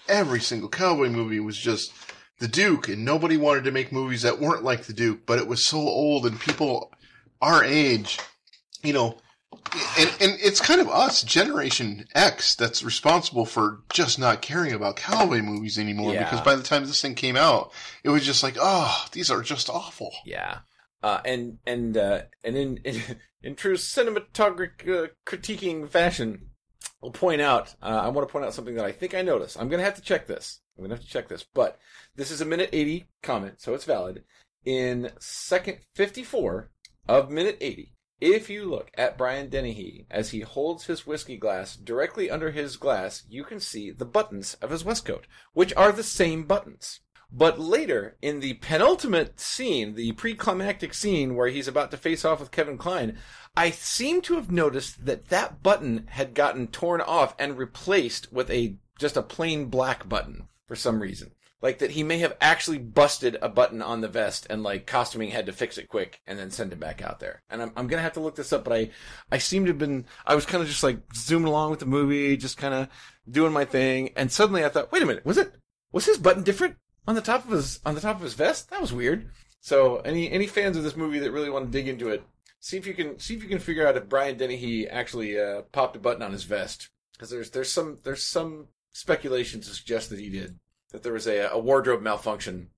every 0.09 0.41
single 0.41 0.69
cowboy 0.69 1.09
movie 1.09 1.41
was 1.41 1.57
just 1.57 1.93
the 2.39 2.49
Duke, 2.49 2.89
and 2.89 3.05
nobody 3.05 3.37
wanted 3.37 3.65
to 3.65 3.73
make 3.73 3.93
movies 3.93 4.23
that 4.23 4.41
weren't 4.41 4.65
like 4.65 4.85
the 4.85 4.93
Duke. 4.93 5.27
But 5.27 5.39
it 5.39 5.47
was 5.47 5.65
so 5.65 5.79
old, 5.79 6.27
and 6.27 6.41
people 6.41 6.93
our 7.41 7.63
age, 7.63 8.19
you 8.83 8.93
know, 8.93 9.19
and 9.99 10.11
and 10.21 10.33
it's 10.41 10.61
kind 10.61 10.81
of 10.81 10.89
us, 10.89 11.23
Generation 11.23 12.07
X, 12.15 12.55
that's 12.55 12.83
responsible 12.83 13.47
for 13.47 13.81
just 13.93 14.19
not 14.19 14.43
caring 14.43 14.73
about 14.73 14.97
cowboy 14.97 15.41
movies 15.41 15.79
anymore. 15.79 16.13
Yeah. 16.13 16.25
Because 16.25 16.41
by 16.41 16.57
the 16.57 16.63
time 16.63 16.85
this 16.85 17.01
thing 17.01 17.15
came 17.15 17.37
out, 17.37 17.73
it 18.03 18.11
was 18.11 18.25
just 18.25 18.43
like, 18.43 18.57
oh, 18.61 19.07
these 19.13 19.31
are 19.31 19.43
just 19.43 19.71
awful. 19.71 20.13
Yeah. 20.25 20.59
Uh, 21.03 21.21
and 21.25 21.59
and 21.67 21.97
uh, 21.97 22.23
and 22.43 22.57
in, 22.57 22.79
in 22.79 23.03
in 23.43 23.55
true 23.55 23.75
cinematographic 23.75 24.89
uh, 24.89 25.09
critiquing 25.27 25.89
fashion, 25.89 26.51
I'll 27.03 27.11
point 27.11 27.41
out. 27.41 27.75
Uh, 27.83 28.01
I 28.03 28.09
want 28.09 28.27
to 28.27 28.33
point 28.33 28.45
out 28.45 28.55
something 28.55 28.75
that 28.77 28.85
I 28.85 28.93
think 28.93 29.15
I 29.15 29.23
noticed. 29.23 29.59
I'm 29.59 29.69
gonna 29.69 29.83
have 29.83 29.97
to 29.97 30.03
check 30.03 30.27
this. 30.27 30.61
I'm 30.77 30.85
gonna 30.85 30.95
have 30.97 31.05
to 31.05 31.11
check 31.11 31.29
this. 31.29 31.45
But 31.55 31.79
this 32.15 32.31
is 32.31 32.41
a 32.41 32.47
minute 32.47 32.71
eighty 32.73 33.09
comment, 33.23 33.61
so 33.61 33.75
it's 33.75 33.85
valid. 33.85 34.25
In 34.65 35.11
second 35.21 35.79
fifty 35.95 36.23
four 36.23 36.71
of 37.07 37.31
minute 37.31 37.59
eighty, 37.61 37.95
if 38.21 38.49
you 38.49 38.65
look 38.65 38.91
at 38.95 39.19
Brian 39.19 39.51
Dennehy 39.51 40.07
as 40.11 40.31
he 40.31 40.41
holds 40.41 40.87
his 40.87 41.07
whiskey 41.07 41.37
glass 41.37 41.77
directly 41.77 42.31
under 42.31 42.51
his 42.51 42.77
glass, 42.79 43.25
you 43.29 43.45
can 43.45 43.61
see 43.61 43.91
the 43.91 44.07
buttons 44.07 44.55
of 44.55 44.71
his 44.71 44.85
waistcoat, 44.85 45.27
which 45.53 45.75
are 45.77 45.93
the 45.93 46.03
same 46.03 46.45
buttons. 46.45 47.01
But 47.33 47.59
later, 47.59 48.17
in 48.23 48.41
the 48.41 48.55
penultimate 48.55 49.41
scene, 49.41 49.95
the 49.95 50.13
pre-climactic 50.13 50.95
scene 50.95 51.35
where 51.35 51.49
he's 51.49 51.69
about 51.69 51.91
to 51.91 51.97
face 51.97 52.25
off 52.25 52.41
with 52.41 52.51
Kevin 52.51 52.79
Kline, 52.79 53.19
I 53.57 53.71
seem 53.71 54.23
to 54.23 54.37
have 54.37 54.51
noticed 54.51 55.07
that 55.07 55.29
that 55.29 55.63
button 55.63 56.07
had 56.11 56.35
gotten 56.35 56.69
torn 56.69 57.01
off 57.01 57.35
and 57.39 57.59
replaced 57.59 58.33
with 58.33 58.51
a 58.51 58.77
just 58.99 59.17
a 59.17 59.23
plain 59.23 59.67
black 59.67 60.09
button 60.09 60.49
for 60.67 60.77
some 60.77 61.01
reason. 61.01 61.33
Like 61.63 61.79
that 61.79 61.93
he 61.93 62.03
may 62.03 62.19
have 62.19 62.37
actually 62.41 62.79
busted 62.79 63.39
a 63.41 63.49
button 63.49 63.83
on 63.83 64.03
the 64.03 64.09
vest 64.09 64.47
and 64.51 64.63
like 64.63 64.87
costuming 64.87 65.31
had 65.31 65.47
to 65.47 65.53
fix 65.53 65.79
it 65.79 65.89
quick 65.89 66.21
and 66.27 66.39
then 66.39 66.51
send 66.51 66.73
it 66.73 66.81
back 66.81 67.03
out 67.03 67.19
there. 67.19 67.43
And 67.51 67.63
I'm, 67.63 67.73
I'm 67.77 67.87
gonna 67.87 68.03
have 68.03 68.13
to 68.13 68.21
look 68.21 68.37
this 68.37 68.53
up, 68.53 68.63
but 68.63 68.73
I, 68.75 68.91
I 69.33 69.39
seem 69.39 69.65
to 69.65 69.71
have 69.71 69.79
been, 69.79 70.05
I 70.27 70.35
was 70.35 70.47
kind 70.47 70.63
of 70.63 70.69
just 70.69 70.83
like 70.83 71.01
zooming 71.15 71.49
along 71.49 71.71
with 71.71 71.81
the 71.81 71.87
movie, 71.87 72.37
just 72.37 72.59
kind 72.59 72.75
of 72.75 72.89
doing 73.29 73.53
my 73.53 73.65
thing. 73.65 74.11
And 74.17 74.31
suddenly 74.31 74.65
I 74.65 74.69
thought, 74.69 74.93
wait 74.93 75.03
a 75.03 75.07
minute, 75.07 75.25
was 75.25 75.39
it, 75.39 75.55
was 75.93 76.05
his 76.05 76.19
button 76.19 76.43
different 76.43 76.77
on 77.07 77.15
the 77.15 77.21
top 77.21 77.45
of 77.45 77.51
his, 77.51 77.81
on 77.85 77.95
the 77.95 78.01
top 78.01 78.17
of 78.17 78.23
his 78.23 78.35
vest? 78.35 78.71
That 78.71 78.81
was 78.81 78.93
weird. 78.93 79.31
So 79.61 79.99
any, 79.99 80.31
any 80.31 80.47
fans 80.47 80.77
of 80.77 80.85
this 80.85 80.97
movie 80.97 81.19
that 81.19 81.33
really 81.33 81.51
want 81.51 81.67
to 81.67 81.71
dig 81.71 81.89
into 81.89 82.09
it, 82.09 82.25
see 82.61 82.77
if 82.77 82.87
you 82.87 82.95
can, 82.95 83.19
see 83.19 83.35
if 83.35 83.43
you 83.43 83.49
can 83.49 83.59
figure 83.59 83.87
out 83.87 83.97
if 83.97 84.09
Brian 84.09 84.37
Dennehy 84.37 84.89
actually, 84.89 85.39
uh, 85.39 85.63
popped 85.73 85.97
a 85.97 86.01
button 86.01 86.23
on 86.23 86.33
his 86.33 86.45
vest. 86.45 86.91
Cause 87.19 87.31
there's, 87.31 87.51
there's 87.51 87.73
some, 87.73 87.99
there's 88.03 88.25
some 88.25 88.69
speculation 88.93 89.61
to 89.61 89.69
suggest 89.71 90.11
that 90.11 90.19
he 90.19 90.29
did. 90.29 90.59
That 90.93 91.03
there 91.03 91.13
was 91.13 91.27
a, 91.27 91.49
a 91.51 91.59
wardrobe 91.59 92.03
malfunction. 92.03 92.71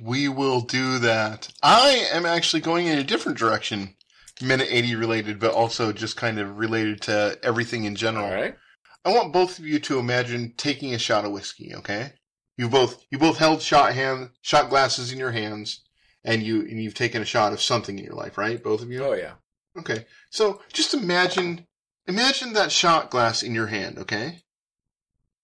We 0.00 0.28
will 0.28 0.60
do 0.60 0.98
that. 0.98 1.48
I 1.62 2.08
am 2.12 2.24
actually 2.24 2.60
going 2.60 2.86
in 2.86 2.98
a 2.98 3.04
different 3.04 3.38
direction, 3.38 3.94
minute 4.40 4.68
80 4.70 4.94
related, 4.94 5.40
but 5.40 5.52
also 5.52 5.92
just 5.92 6.16
kind 6.16 6.38
of 6.38 6.56
related 6.56 7.00
to 7.02 7.38
everything 7.42 7.84
in 7.84 7.96
general. 7.96 8.26
All 8.26 8.32
right. 8.32 8.56
I 9.04 9.12
want 9.12 9.32
both 9.32 9.58
of 9.58 9.66
you 9.66 9.78
to 9.80 9.98
imagine 9.98 10.54
taking 10.56 10.94
a 10.94 10.98
shot 10.98 11.24
of 11.24 11.32
whiskey, 11.32 11.74
okay? 11.76 12.12
You 12.58 12.68
both 12.68 13.06
you 13.08 13.18
both 13.18 13.38
held 13.38 13.62
shot 13.62 13.94
hand 13.94 14.30
shot 14.42 14.68
glasses 14.68 15.12
in 15.12 15.18
your 15.18 15.30
hands 15.30 15.80
and 16.24 16.42
you 16.42 16.60
and 16.62 16.82
you've 16.82 16.94
taken 16.94 17.22
a 17.22 17.24
shot 17.24 17.52
of 17.52 17.62
something 17.62 17.96
in 17.96 18.04
your 18.04 18.16
life, 18.16 18.36
right? 18.36 18.62
Both 18.62 18.82
of 18.82 18.90
you? 18.90 19.02
Oh 19.02 19.12
yeah. 19.12 19.34
Okay. 19.78 20.06
So 20.30 20.60
just 20.72 20.92
imagine 20.92 21.66
imagine 22.08 22.54
that 22.54 22.72
shot 22.72 23.10
glass 23.10 23.44
in 23.44 23.54
your 23.54 23.68
hand, 23.68 23.98
okay? 23.98 24.40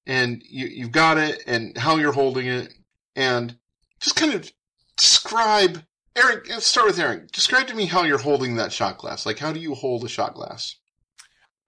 And 0.04 0.42
you 0.50 0.66
you've 0.66 0.90
got 0.90 1.16
it 1.16 1.44
and 1.46 1.78
how 1.78 1.96
you're 1.96 2.12
holding 2.12 2.48
it 2.48 2.74
and 3.14 3.56
just 4.00 4.16
kind 4.16 4.34
of 4.34 4.52
describe 4.96 5.84
Eric, 6.16 6.48
let's 6.48 6.66
start 6.66 6.88
with 6.88 6.98
Eric. 6.98 7.30
Describe 7.30 7.68
to 7.68 7.76
me 7.76 7.86
how 7.86 8.02
you're 8.02 8.18
holding 8.18 8.56
that 8.56 8.72
shot 8.72 8.98
glass. 8.98 9.24
Like 9.24 9.38
how 9.38 9.52
do 9.52 9.60
you 9.60 9.76
hold 9.76 10.04
a 10.04 10.08
shot 10.08 10.34
glass? 10.34 10.74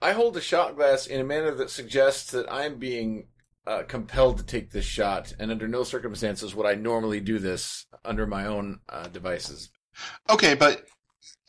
I 0.02 0.10
hold 0.12 0.36
a 0.36 0.40
shot 0.40 0.74
glass 0.74 1.06
in 1.06 1.20
a 1.20 1.24
manner 1.24 1.54
that 1.54 1.70
suggests 1.70 2.32
that 2.32 2.50
I'm 2.52 2.78
being 2.78 3.28
uh, 3.66 3.82
compelled 3.82 4.38
to 4.38 4.44
take 4.44 4.70
this 4.70 4.84
shot, 4.84 5.34
and 5.38 5.50
under 5.50 5.68
no 5.68 5.82
circumstances 5.82 6.54
would 6.54 6.66
I 6.66 6.74
normally 6.74 7.20
do 7.20 7.38
this 7.38 7.86
under 8.04 8.26
my 8.26 8.46
own 8.46 8.80
uh, 8.88 9.08
devices. 9.08 9.70
Okay, 10.28 10.54
but 10.54 10.84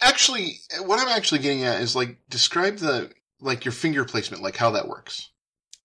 actually 0.01 0.59
what 0.86 1.00
I'm 1.00 1.09
actually 1.09 1.39
getting 1.39 1.63
at 1.63 1.81
is 1.81 1.95
like 1.95 2.17
describe 2.29 2.77
the 2.77 3.12
like 3.39 3.65
your 3.65 3.71
finger 3.71 4.05
placement, 4.05 4.43
like 4.43 4.55
how 4.55 4.71
that 4.71 4.88
works. 4.88 5.31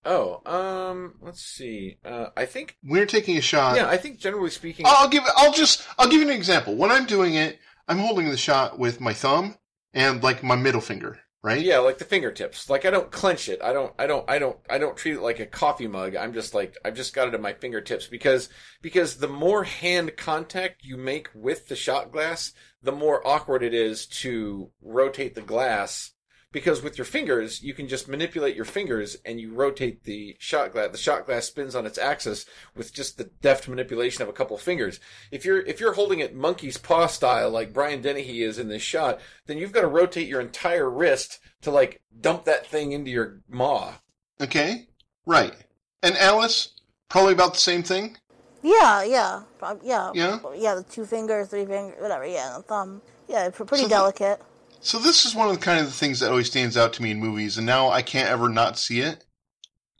Oh, 0.05 0.43
um, 0.47 1.15
let's 1.21 1.43
see. 1.43 1.99
Uh, 2.05 2.27
I 2.37 2.45
think, 2.45 2.77
When 2.83 2.99
you're 2.99 3.07
taking 3.07 3.37
a 3.37 3.41
shot, 3.41 3.77
yeah, 3.77 3.89
I 3.89 3.97
think 3.97 4.19
generally 4.19 4.51
speaking, 4.51 4.85
I'll 4.89 5.09
give 5.09 5.23
I'll 5.37 5.53
just 5.53 5.87
I'll 5.99 6.09
give 6.09 6.21
you 6.21 6.29
an 6.29 6.35
example. 6.35 6.75
When 6.75 6.91
I'm 6.91 7.07
doing 7.07 7.35
it, 7.35 7.59
I'm 7.87 7.99
holding 7.99 8.29
the 8.29 8.37
shot 8.37 8.79
with 8.79 9.01
my 9.01 9.13
thumb 9.13 9.57
and 9.95 10.23
like 10.23 10.43
my 10.43 10.57
middle 10.57 10.81
finger, 10.81 11.21
right? 11.43 11.61
yeah, 11.61 11.79
like 11.79 11.99
the 11.99 12.05
fingertips. 12.05 12.71
Like 12.71 12.85
I 12.85 12.91
don't 12.91 13.11
clench 13.11 13.49
it. 13.49 13.61
I 13.63 13.73
don't. 13.73 13.93
I 13.99 14.07
don't. 14.07 14.29
I 14.29 14.39
don't. 14.39 14.57
I 14.71 14.79
don't 14.79 14.97
treat 14.97 15.17
it 15.17 15.23
like 15.23 15.41
a 15.41 15.47
coffee 15.47 15.89
mug. 15.89 16.17
I'm 16.17 16.33
just 16.33 16.55
like 16.55 16.77
I've 16.85 16.97
just 16.97 17.15
got 17.15 17.29
it 17.29 17.35
at 17.35 17.41
my 17.41 17.53
fingertips 17.53 18.07
because 18.07 18.49
because 18.81 19.17
the 19.17 19.29
more 19.29 19.65
hand 19.65 20.17
contact 20.17 20.85
you 20.85 20.97
make 20.97 21.29
with 21.35 21.69
the 21.69 21.77
shot 21.77 22.13
glass, 22.13 22.53
the 22.83 22.93
more 22.93 23.27
awkward 23.27 23.63
it 23.63 23.75
is 23.75 24.07
to 24.07 24.71
rotate 24.81 25.35
the 25.35 25.43
glass 25.43 26.13
because 26.53 26.83
with 26.83 26.97
your 26.99 27.05
fingers 27.05 27.63
you 27.63 27.75
can 27.75 27.89
just 27.89 28.07
manipulate 28.09 28.55
your 28.55 28.65
fingers 28.65 29.17
and 29.25 29.41
you 29.41 29.53
rotate 29.53 30.05
the 30.05 30.37
shot 30.39 30.73
glass. 30.73 30.91
The 30.93 30.99
shot 30.99 31.27
glass 31.27 31.47
spins 31.47 31.75
on 31.75 31.87
its 31.87 31.99
axis 31.99 32.47
with 32.77 32.93
just 32.93 33.19
the 33.19 33.25
deft 33.41 33.67
manipulation 33.69 34.23
of 34.23 34.29
a 34.29 34.33
couple 34.33 34.55
of 34.57 34.63
fingers. 34.63 35.01
If 35.31 35.45
you're 35.45 35.61
if 35.63 35.81
you're 35.81 35.95
holding 35.95 36.21
it 36.21 36.35
monkey's 36.35 36.77
paw 36.79 37.07
style 37.07 37.51
like 37.51 37.73
Brian 37.73 38.01
Dennehy 38.03 38.43
is 38.43 38.59
in 38.59 38.69
this 38.69 38.83
shot, 38.83 39.19
then 39.47 39.59
you've 39.59 39.73
got 39.73 39.81
to 39.81 39.87
rotate 39.89 40.29
your 40.29 40.41
entire 40.41 40.89
wrist 40.89 41.41
to 41.63 41.71
like 41.71 42.01
dump 42.21 42.45
that 42.45 42.67
thing 42.67 42.93
into 42.93 43.11
your 43.11 43.41
maw. 43.49 43.95
Okay, 44.41 44.89
right. 45.27 45.55
And 46.03 46.17
Alice, 46.17 46.71
probably 47.09 47.33
about 47.33 47.55
the 47.55 47.61
same 47.61 47.83
thing. 47.83 48.17
Yeah, 48.65 49.03
yeah, 49.03 49.43
yeah, 49.83 50.11
Yeah? 50.15 50.39
yeah. 50.55 50.75
The 50.77 50.85
two 50.85 51.05
fingers, 51.05 51.49
three 51.49 51.65
fingers, 51.65 52.01
whatever. 52.01 52.25
Yeah, 52.27 52.55
the 52.57 52.63
thumb. 52.63 53.03
Yeah, 53.29 53.49
pretty 53.51 53.77
So 53.77 53.83
the- 53.85 53.89
delicate. 53.89 54.41
So 54.83 54.99
this 54.99 55.25
is 55.25 55.35
one 55.35 55.49
of 55.49 55.55
the 55.55 55.65
kind 55.65 55.79
of 55.79 55.87
the 55.87 55.93
things 55.93 56.19
that 56.21 56.31
always 56.31 56.49
stands 56.49 56.77
out 56.77 56.93
to 56.95 57.03
me 57.03 57.13
in 57.13 57.21
movies, 57.21 57.57
and 57.57 57.65
now 57.65 57.89
I 57.89 58.03
can't 58.03 58.29
ever 58.29 58.49
not 58.49 58.79
see 58.79 59.01
it. 59.01 59.25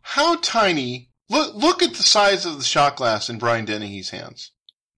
How 0.03 0.37
tiny? 0.37 1.09
Look, 1.31 1.55
look 1.55 1.83
at 1.85 1.95
the 1.95 2.03
size 2.03 2.45
of 2.45 2.59
the 2.59 2.65
shot 2.65 2.97
glass 2.97 3.31
in 3.31 3.39
Brian 3.39 3.65
Dennehy's 3.65 4.11
hands, 4.11 4.51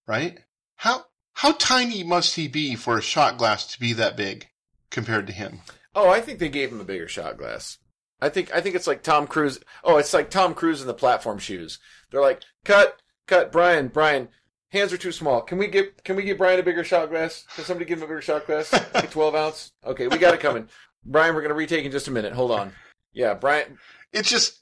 right? 0.08 0.40
How 0.76 1.04
how 1.34 1.52
tiny 1.52 2.02
must 2.02 2.36
he 2.36 2.48
be 2.48 2.76
for 2.76 2.96
a 2.96 3.02
shot 3.02 3.36
glass 3.36 3.66
to 3.72 3.78
be 3.78 3.92
that 3.92 4.16
big 4.16 4.48
compared 4.90 5.26
to 5.26 5.34
him? 5.34 5.60
Oh, 5.94 6.08
I 6.08 6.22
think 6.22 6.38
they 6.38 6.48
gave 6.48 6.72
him 6.72 6.80
a 6.80 6.84
bigger 6.84 7.06
shot 7.06 7.36
glass. 7.36 7.78
I 8.22 8.30
think 8.30 8.54
I 8.54 8.62
think 8.62 8.74
it's 8.74 8.86
like 8.86 9.02
Tom 9.02 9.26
Cruise. 9.26 9.60
Oh, 9.84 9.98
it's 9.98 10.14
like 10.14 10.30
Tom 10.30 10.54
Cruise 10.54 10.80
in 10.80 10.86
the 10.86 10.94
platform 10.94 11.38
shoes. 11.38 11.78
They're 12.10 12.22
like, 12.22 12.42
cut, 12.64 13.02
cut, 13.26 13.52
Brian, 13.52 13.88
Brian, 13.88 14.30
hands 14.74 14.92
are 14.92 14.98
too 14.98 15.12
small. 15.12 15.40
Can 15.40 15.56
we 15.56 15.68
get 15.68 16.04
can 16.04 16.16
we 16.16 16.24
give 16.24 16.36
Brian 16.36 16.60
a 16.60 16.62
bigger 16.62 16.84
shot 16.84 17.08
glass? 17.08 17.46
Can 17.54 17.64
somebody 17.64 17.86
give 17.86 17.98
him 17.98 18.04
a 18.04 18.08
bigger 18.08 18.20
shot 18.20 18.46
glass? 18.46 18.70
Like 18.92 19.10
twelve 19.10 19.34
ounce. 19.44 19.72
Okay, 19.86 20.08
we 20.08 20.18
got 20.18 20.34
it 20.34 20.40
coming. 20.40 20.68
Brian, 21.04 21.34
we're 21.34 21.42
gonna 21.42 21.54
retake 21.54 21.84
in 21.84 21.92
just 21.92 22.08
a 22.08 22.10
minute. 22.10 22.34
Hold 22.34 22.50
on. 22.50 22.72
Yeah, 23.12 23.32
Brian. 23.34 23.78
It's 24.12 24.28
just 24.28 24.60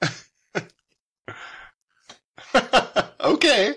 okay. 3.20 3.74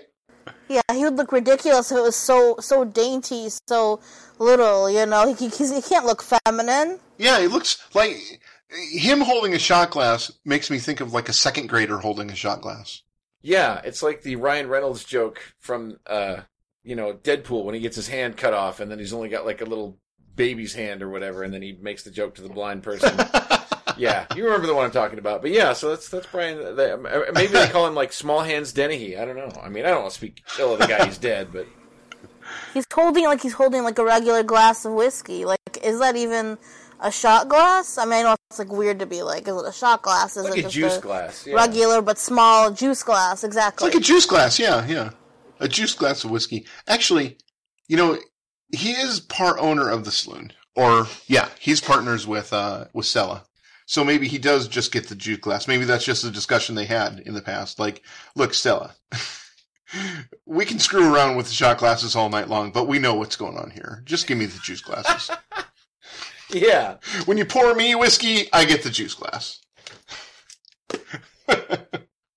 Yeah, 0.68 0.80
he 0.92 1.04
would 1.04 1.16
look 1.16 1.32
ridiculous 1.32 1.90
if 1.90 1.98
it 1.98 2.02
was 2.02 2.16
so 2.16 2.56
so 2.60 2.84
dainty, 2.84 3.48
so 3.68 4.00
little. 4.38 4.88
You 4.88 5.04
know, 5.06 5.34
he, 5.34 5.48
he, 5.48 5.66
he 5.74 5.82
can't 5.82 6.06
look 6.06 6.22
feminine. 6.22 7.00
Yeah, 7.18 7.40
he 7.40 7.48
looks 7.48 7.84
like 7.92 8.16
him 8.70 9.20
holding 9.20 9.54
a 9.54 9.58
shot 9.58 9.90
glass 9.90 10.30
makes 10.44 10.70
me 10.70 10.78
think 10.78 11.00
of 11.00 11.12
like 11.12 11.28
a 11.28 11.32
second 11.32 11.68
grader 11.68 11.98
holding 11.98 12.30
a 12.30 12.36
shot 12.36 12.60
glass. 12.62 13.02
Yeah, 13.42 13.80
it's 13.84 14.02
like 14.02 14.22
the 14.22 14.36
Ryan 14.36 14.68
Reynolds 14.68 15.04
joke 15.04 15.40
from 15.58 15.98
uh, 16.06 16.40
you 16.82 16.96
know, 16.96 17.14
Deadpool 17.14 17.64
when 17.64 17.74
he 17.74 17.80
gets 17.80 17.96
his 17.96 18.08
hand 18.08 18.36
cut 18.36 18.54
off 18.54 18.80
and 18.80 18.90
then 18.90 18.98
he's 18.98 19.12
only 19.12 19.28
got 19.28 19.46
like 19.46 19.60
a 19.60 19.64
little 19.64 19.98
baby's 20.36 20.74
hand 20.74 21.02
or 21.02 21.10
whatever, 21.10 21.42
and 21.42 21.52
then 21.52 21.62
he 21.62 21.76
makes 21.80 22.02
the 22.02 22.10
joke 22.10 22.34
to 22.36 22.42
the 22.42 22.48
blind 22.48 22.82
person. 22.82 23.16
yeah, 23.96 24.26
you 24.34 24.44
remember 24.44 24.66
the 24.66 24.74
one 24.74 24.84
I'm 24.84 24.90
talking 24.90 25.18
about. 25.18 25.42
But 25.42 25.50
yeah, 25.50 25.72
so 25.72 25.90
that's 25.90 26.08
that's 26.08 26.26
Brian. 26.26 26.76
They, 26.76 26.94
maybe 27.34 27.52
they 27.52 27.68
call 27.68 27.86
him 27.86 27.94
like 27.94 28.12
Small 28.12 28.40
Hands 28.40 28.70
Dennehy. 28.72 29.18
I 29.18 29.24
don't 29.24 29.36
know. 29.36 29.50
I 29.62 29.68
mean, 29.68 29.84
I 29.84 29.90
don't 29.90 30.02
want 30.02 30.12
to 30.12 30.18
speak 30.18 30.42
ill 30.58 30.72
of 30.74 30.78
the 30.78 30.86
guy. 30.86 31.04
He's 31.06 31.18
dead, 31.18 31.52
but 31.52 31.66
He's 32.74 32.86
holding 32.92 33.24
like 33.24 33.42
he's 33.42 33.52
holding 33.52 33.82
like 33.82 33.98
a 33.98 34.04
regular 34.04 34.42
glass 34.42 34.84
of 34.84 34.92
whiskey. 34.92 35.44
Like, 35.44 35.78
is 35.82 35.98
that 36.00 36.16
even 36.16 36.58
a 37.00 37.10
shot 37.10 37.48
glass? 37.48 37.98
I 37.98 38.04
mean, 38.04 38.12
I 38.14 38.22
know 38.22 38.36
it's 38.50 38.58
like 38.58 38.72
weird 38.72 38.98
to 39.00 39.06
be 39.06 39.22
like, 39.22 39.46
is 39.48 39.54
it 39.56 39.68
a 39.68 39.72
shot 39.72 40.02
glass? 40.02 40.36
Is 40.36 40.44
like 40.44 40.54
it 40.58 40.60
a 40.60 40.62
just 40.62 40.74
juice 40.74 40.96
a 40.98 41.00
glass. 41.00 41.46
Yeah. 41.46 41.54
regular 41.54 42.02
but 42.02 42.18
small 42.18 42.70
juice 42.70 43.02
glass? 43.02 43.38
It's 43.42 43.44
Exactly. 43.44 43.88
like 43.88 43.96
a 43.96 44.00
juice 44.00 44.26
glass, 44.26 44.58
yeah, 44.58 44.86
yeah. 44.86 45.10
A 45.60 45.68
juice 45.68 45.94
glass 45.94 46.24
of 46.24 46.30
whiskey. 46.30 46.66
Actually, 46.88 47.36
you 47.88 47.96
know, 47.96 48.18
he 48.74 48.92
is 48.92 49.20
part 49.20 49.58
owner 49.58 49.88
of 49.90 50.04
the 50.04 50.10
saloon. 50.10 50.52
Or 50.76 51.06
yeah, 51.26 51.48
he's 51.58 51.80
partners 51.80 52.26
with 52.26 52.52
uh 52.52 52.86
with 52.92 53.04
Stella. 53.06 53.44
So 53.86 54.04
maybe 54.04 54.28
he 54.28 54.38
does 54.38 54.68
just 54.68 54.92
get 54.92 55.08
the 55.08 55.16
juice 55.16 55.38
glass. 55.38 55.66
Maybe 55.66 55.84
that's 55.84 56.04
just 56.04 56.22
a 56.24 56.30
discussion 56.30 56.76
they 56.76 56.84
had 56.84 57.18
in 57.26 57.34
the 57.34 57.42
past. 57.42 57.80
Like, 57.80 58.02
look, 58.36 58.54
Stella, 58.54 58.94
we 60.46 60.64
can 60.64 60.78
screw 60.78 61.12
around 61.12 61.36
with 61.36 61.46
the 61.48 61.52
shot 61.54 61.78
glasses 61.78 62.14
all 62.14 62.28
night 62.28 62.48
long, 62.48 62.70
but 62.70 62.86
we 62.86 63.00
know 63.00 63.14
what's 63.14 63.34
going 63.34 63.56
on 63.58 63.70
here. 63.70 64.02
Just 64.04 64.28
give 64.28 64.38
me 64.38 64.46
the 64.46 64.60
juice 64.60 64.80
glasses. 64.80 65.36
Yeah. 66.52 66.96
when 67.26 67.38
you 67.38 67.44
pour 67.44 67.74
me 67.74 67.94
whiskey, 67.94 68.48
I 68.52 68.64
get 68.64 68.82
the 68.82 68.90
juice 68.90 69.14
glass. 69.14 69.60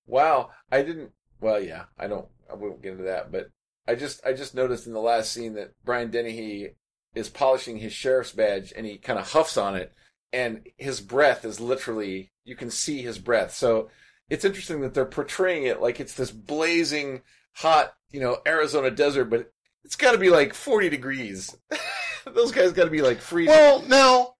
Wow. 0.06 0.50
I 0.70 0.82
didn't. 0.82 1.12
Well, 1.40 1.62
yeah. 1.62 1.84
I 1.98 2.06
don't. 2.06 2.26
I 2.50 2.54
won't 2.54 2.82
get 2.82 2.92
into 2.92 3.04
that, 3.04 3.32
but 3.32 3.48
I 3.86 3.94
just 3.94 4.24
I 4.24 4.32
just 4.32 4.54
noticed 4.54 4.86
in 4.86 4.92
the 4.92 5.00
last 5.00 5.32
scene 5.32 5.54
that 5.54 5.72
Brian 5.84 6.10
Dennehy 6.10 6.76
is 7.14 7.28
polishing 7.28 7.78
his 7.78 7.92
sheriff's 7.92 8.32
badge 8.32 8.72
and 8.76 8.86
he 8.86 8.98
kind 8.98 9.18
of 9.18 9.32
huffs 9.32 9.56
on 9.56 9.74
it, 9.76 9.92
and 10.32 10.66
his 10.76 11.00
breath 11.00 11.44
is 11.44 11.60
literally 11.60 12.30
you 12.44 12.56
can 12.56 12.70
see 12.70 13.02
his 13.02 13.18
breath. 13.18 13.54
So 13.54 13.88
it's 14.28 14.44
interesting 14.44 14.80
that 14.80 14.94
they're 14.94 15.04
portraying 15.04 15.64
it 15.64 15.80
like 15.80 16.00
it's 16.00 16.14
this 16.14 16.30
blazing 16.30 17.22
hot, 17.54 17.94
you 18.10 18.20
know, 18.20 18.38
Arizona 18.46 18.90
desert, 18.90 19.26
but 19.26 19.52
it's 19.84 19.96
got 19.96 20.12
to 20.12 20.18
be 20.18 20.30
like 20.30 20.54
40 20.54 20.88
degrees. 20.88 21.56
Those 22.26 22.52
guys 22.52 22.72
got 22.72 22.84
to 22.84 22.90
be 22.90 23.02
like 23.02 23.20
freezing. 23.20 23.54
Well, 23.54 23.82
now, 23.82 24.34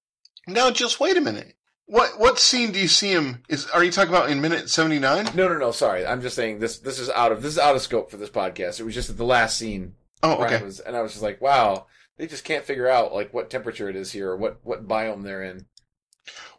now, 0.46 0.70
just 0.70 1.00
wait 1.00 1.16
a 1.16 1.20
minute. 1.20 1.54
What 1.87 2.18
what 2.18 2.38
scene 2.38 2.72
do 2.72 2.78
you 2.78 2.88
see 2.88 3.12
him? 3.12 3.42
Is 3.50 3.66
are 3.66 3.85
you 3.85 3.90
talking 3.90 4.09
about 4.09 4.30
in 4.30 4.40
minute 4.40 4.70
seventy 4.70 4.98
nine? 4.98 5.26
no, 5.35 5.48
no, 5.48 5.59
no. 5.59 5.70
Sorry, 5.70 6.07
I'm 6.07 6.22
just 6.22 6.35
saying 6.35 6.61
this. 6.61 6.78
This 6.78 6.98
is 6.98 7.11
out 7.11 7.30
of 7.30 7.42
this 7.42 7.52
is 7.52 7.59
out 7.59 7.76
of 7.76 7.83
scope 7.83 8.11
for 8.11 8.16
this 8.16 8.30
podcast. 8.30 8.80
It 8.80 8.85
was 8.85 8.94
just 8.94 9.11
at 9.11 9.18
the 9.18 9.24
last 9.24 9.59
scene. 9.59 9.94
Oh, 10.22 10.42
okay. 10.42 10.62
was, 10.64 10.80
and 10.80 10.96
I 10.96 11.02
was 11.02 11.12
just 11.12 11.22
like, 11.22 11.42
wow, 11.42 11.87
they 12.16 12.26
just 12.26 12.44
can't 12.44 12.64
figure 12.64 12.88
out 12.88 13.12
like 13.12 13.35
what 13.35 13.50
temperature 13.50 13.90
it 13.90 13.96
is 13.96 14.12
here 14.12 14.30
or 14.30 14.37
what 14.37 14.61
what 14.62 14.88
biome 14.88 15.24
they're 15.24 15.42
in. 15.42 15.66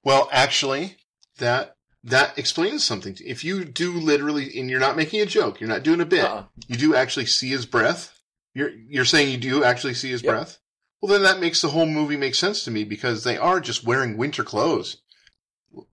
Well, 0.04 0.30
actually, 0.32 0.98
that 1.40 1.76
that 2.04 2.38
explains 2.38 2.86
something. 2.86 3.18
If 3.26 3.44
you 3.44 3.66
do 3.66 3.94
literally, 3.94 4.60
and 4.60 4.70
you're 4.70 4.80
not 4.80 4.96
making 4.96 5.22
a 5.22 5.26
joke, 5.26 5.60
you're 5.60 5.70
not 5.70 5.82
doing 5.82 6.02
a 6.02 6.06
bit. 6.06 6.24
Uh-uh. 6.24 6.44
You 6.68 6.76
do 6.76 6.94
actually 6.94 7.26
see 7.26 7.50
his 7.50 7.66
breath. 7.66 8.15
You're 8.56 8.72
you're 8.72 9.06
saying 9.06 9.30
you 9.30 9.38
do 9.38 9.64
actually 9.64 9.94
see 9.94 10.10
his 10.10 10.24
Yep. 10.24 10.32
breath. 10.34 10.60
Well, 11.02 11.12
then 11.12 11.22
that 11.24 11.40
makes 11.42 11.62
the 11.62 11.68
whole 11.70 11.86
movie 11.86 12.18
make 12.18 12.34
sense 12.34 12.64
to 12.64 12.72
me 12.72 12.84
because 12.84 13.24
they 13.24 13.38
are 13.38 13.60
just 13.60 13.84
wearing 13.84 14.18
winter 14.18 14.44
clothes, 14.44 14.98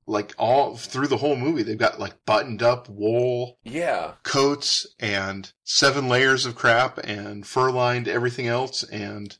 like 0.07 0.33
all 0.38 0.77
through 0.77 1.09
the 1.09 1.18
whole 1.18 1.37
movie. 1.37 1.62
They've 1.62 1.77
got 1.77 2.01
like 2.01 2.25
buttoned 2.25 2.62
up 2.62 2.88
wool 2.88 3.59
Yeah, 3.64 4.14
coats 4.22 4.87
and 5.01 5.53
seven 5.64 6.09
layers 6.09 6.46
of 6.46 6.55
crap 6.55 6.98
and 6.98 7.46
fur 7.46 7.70
lined 7.70 8.09
everything 8.09 8.46
else. 8.46 8.85
And 8.85 9.37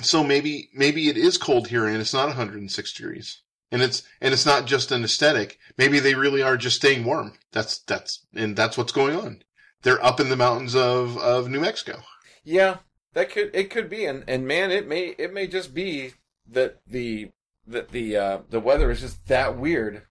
so 0.00 0.22
maybe 0.24 0.70
maybe 0.74 1.08
it 1.08 1.18
is 1.18 1.36
cold 1.36 1.68
here 1.68 1.86
and 1.86 1.98
it's 1.98 2.14
not 2.14 2.28
106 2.28 2.92
degrees. 2.94 3.42
And 3.72 3.82
it's 3.82 4.02
and 4.20 4.32
it's 4.32 4.46
not 4.46 4.66
just 4.66 4.90
an 4.92 5.04
aesthetic. 5.04 5.58
Maybe 5.76 5.98
they 6.00 6.14
really 6.14 6.42
are 6.42 6.56
just 6.56 6.76
staying 6.76 7.04
warm. 7.04 7.34
That's 7.52 7.78
that's 7.80 8.24
and 8.34 8.56
that's 8.56 8.78
what's 8.78 8.92
going 8.92 9.16
on. 9.16 9.42
They're 9.82 10.04
up 10.04 10.20
in 10.20 10.28
the 10.28 10.36
mountains 10.36 10.74
of 10.74 11.18
of 11.18 11.48
New 11.48 11.60
Mexico 11.60 12.02
yeah, 12.50 12.78
that 13.14 13.30
could 13.30 13.50
it 13.54 13.70
could 13.70 13.88
be, 13.88 14.04
and 14.04 14.24
and 14.26 14.46
man, 14.46 14.70
it 14.70 14.88
may 14.88 15.14
it 15.18 15.32
may 15.32 15.46
just 15.46 15.72
be 15.72 16.14
that 16.48 16.80
the 16.86 17.30
that 17.66 17.90
the 17.90 18.16
uh, 18.16 18.38
the 18.50 18.60
weather 18.60 18.90
is 18.90 19.00
just 19.00 19.28
that 19.28 19.56
weird 19.56 20.02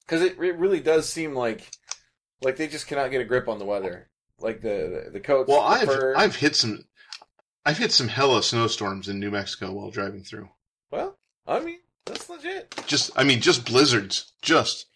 because 0.00 0.22
it 0.22 0.38
it 0.38 0.58
really 0.58 0.80
does 0.80 1.08
seem 1.08 1.34
like 1.34 1.70
like 2.42 2.56
they 2.56 2.68
just 2.68 2.86
cannot 2.86 3.10
get 3.10 3.22
a 3.22 3.24
grip 3.24 3.48
on 3.48 3.58
the 3.58 3.64
weather. 3.64 4.10
Like 4.38 4.60
the 4.60 5.04
the, 5.06 5.10
the 5.12 5.20
coats. 5.20 5.48
well 5.48 5.62
the 5.62 5.76
I've 5.76 5.88
fur. 5.88 6.14
I've 6.16 6.36
hit 6.36 6.54
some 6.54 6.84
I've 7.64 7.78
hit 7.78 7.92
some 7.92 8.08
hella 8.08 8.42
snowstorms 8.42 9.08
in 9.08 9.18
New 9.18 9.30
Mexico 9.30 9.72
while 9.72 9.90
driving 9.90 10.22
through 10.22 10.50
well, 10.90 11.18
I 11.46 11.60
mean 11.60 11.78
that's 12.04 12.28
legit. 12.28 12.74
just 12.86 13.10
I 13.16 13.24
mean 13.24 13.40
just 13.40 13.64
blizzards 13.64 14.32
just 14.42 14.86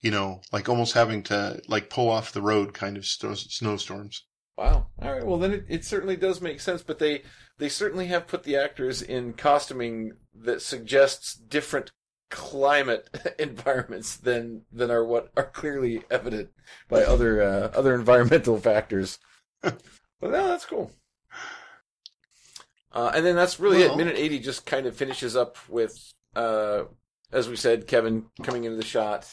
you 0.00 0.10
know 0.10 0.42
like 0.52 0.68
almost 0.68 0.92
having 0.92 1.22
to 1.24 1.62
like 1.66 1.88
pull 1.88 2.10
off 2.10 2.32
the 2.32 2.42
road 2.42 2.74
kind 2.74 2.96
of 2.98 3.06
snow, 3.06 3.34
snowstorms 3.34 4.25
Wow. 4.56 4.86
All 5.02 5.12
right. 5.12 5.24
Well, 5.26 5.38
then 5.38 5.52
it, 5.52 5.64
it 5.68 5.84
certainly 5.84 6.16
does 6.16 6.40
make 6.40 6.60
sense, 6.60 6.82
but 6.82 6.98
they 6.98 7.22
they 7.58 7.68
certainly 7.68 8.06
have 8.06 8.26
put 8.26 8.44
the 8.44 8.56
actors 8.56 9.02
in 9.02 9.34
costuming 9.34 10.12
that 10.34 10.62
suggests 10.62 11.34
different 11.34 11.92
climate 12.30 13.08
environments 13.38 14.16
than 14.16 14.62
than 14.72 14.90
are 14.90 15.04
what 15.04 15.30
are 15.36 15.44
clearly 15.44 16.02
evident 16.10 16.50
by 16.88 17.02
other 17.04 17.42
uh, 17.42 17.70
other 17.74 17.94
environmental 17.94 18.58
factors. 18.58 19.18
but 19.60 19.74
no, 20.22 20.48
that's 20.48 20.64
cool. 20.64 20.90
Uh, 22.92 23.12
and 23.14 23.26
then 23.26 23.36
that's 23.36 23.60
really 23.60 23.80
Well- 23.80 23.92
it. 23.92 23.96
Minute 23.96 24.16
eighty 24.16 24.38
just 24.38 24.64
kind 24.64 24.86
of 24.86 24.96
finishes 24.96 25.36
up 25.36 25.56
with, 25.68 26.14
uh, 26.34 26.84
as 27.30 27.48
we 27.48 27.56
said, 27.56 27.86
Kevin 27.86 28.26
coming 28.42 28.64
into 28.64 28.76
the 28.78 28.84
shot 28.84 29.26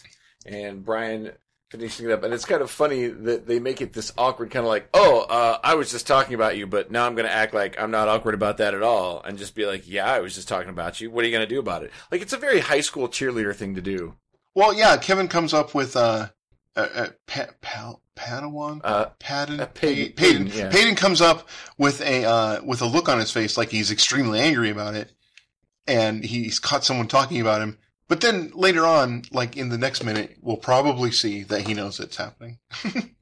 and 0.45 0.83
Brian 0.83 1.31
finishing 1.73 2.05
it 2.05 2.11
up. 2.11 2.23
And 2.23 2.31
it's 2.33 2.45
kind 2.45 2.61
of 2.61 2.69
funny 2.69 3.07
that 3.07 3.47
they 3.47 3.59
make 3.59 3.81
it 3.81 3.93
this 3.93 4.13
awkward 4.15 4.51
kind 4.51 4.63
of 4.63 4.69
like, 4.69 4.87
oh, 4.93 5.21
uh, 5.21 5.57
I 5.63 5.73
was 5.73 5.89
just 5.89 6.05
talking 6.05 6.35
about 6.35 6.55
you, 6.55 6.67
but 6.67 6.91
now 6.91 7.07
I'm 7.07 7.15
going 7.15 7.25
to 7.25 7.33
act 7.33 7.53
like 7.53 7.81
I'm 7.81 7.89
not 7.89 8.07
awkward 8.07 8.35
about 8.35 8.57
that 8.57 8.75
at 8.75 8.83
all 8.83 9.21
and 9.23 9.39
just 9.39 9.55
be 9.55 9.65
like, 9.65 9.89
yeah, 9.89 10.05
I 10.05 10.19
was 10.19 10.35
just 10.35 10.47
talking 10.47 10.69
about 10.69 11.01
you. 11.01 11.09
What 11.09 11.23
are 11.23 11.27
you 11.27 11.33
going 11.33 11.47
to 11.47 11.53
do 11.53 11.59
about 11.59 11.83
it? 11.83 11.91
Like, 12.11 12.21
it's 12.21 12.31
a 12.33 12.37
very 12.37 12.59
high 12.59 12.81
school 12.81 13.07
cheerleader 13.07 13.55
thing 13.55 13.73
to 13.73 13.81
do. 13.81 14.13
Well, 14.53 14.71
yeah, 14.73 14.97
Kevin 14.97 15.27
comes 15.27 15.51
up 15.51 15.73
with 15.73 15.95
uh, 15.95 16.29
uh, 16.75 16.87
uh 16.93 17.07
pa- 17.25 17.49
pal- 17.61 18.01
Padawan, 18.15 18.81
Uh, 18.83 19.07
Padden, 19.19 19.59
uh, 19.59 19.65
Peyton- 19.65 20.13
Peyton. 20.13 20.45
Paden, 20.45 20.55
yeah. 20.55 20.69
Paden 20.69 20.95
comes 20.95 21.21
up 21.21 21.49
with 21.79 21.99
a 22.01 22.23
uh, 22.25 22.61
with 22.63 22.83
a 22.83 22.85
look 22.85 23.09
on 23.09 23.17
his 23.17 23.31
face 23.31 23.57
like 23.57 23.69
he's 23.69 23.89
extremely 23.89 24.39
angry 24.39 24.69
about 24.69 24.93
it, 24.93 25.11
and 25.87 26.23
he's 26.23 26.59
caught 26.59 26.83
someone 26.83 27.07
talking 27.07 27.41
about 27.41 27.61
him. 27.63 27.79
But 28.07 28.21
then 28.21 28.51
later 28.53 28.85
on, 28.85 29.23
like 29.31 29.55
in 29.57 29.69
the 29.69 29.77
next 29.77 30.03
minute, 30.03 30.37
we'll 30.41 30.57
probably 30.57 31.11
see 31.11 31.43
that 31.43 31.67
he 31.67 31.73
knows 31.73 31.99
it's 31.99 32.17
happening. 32.17 32.59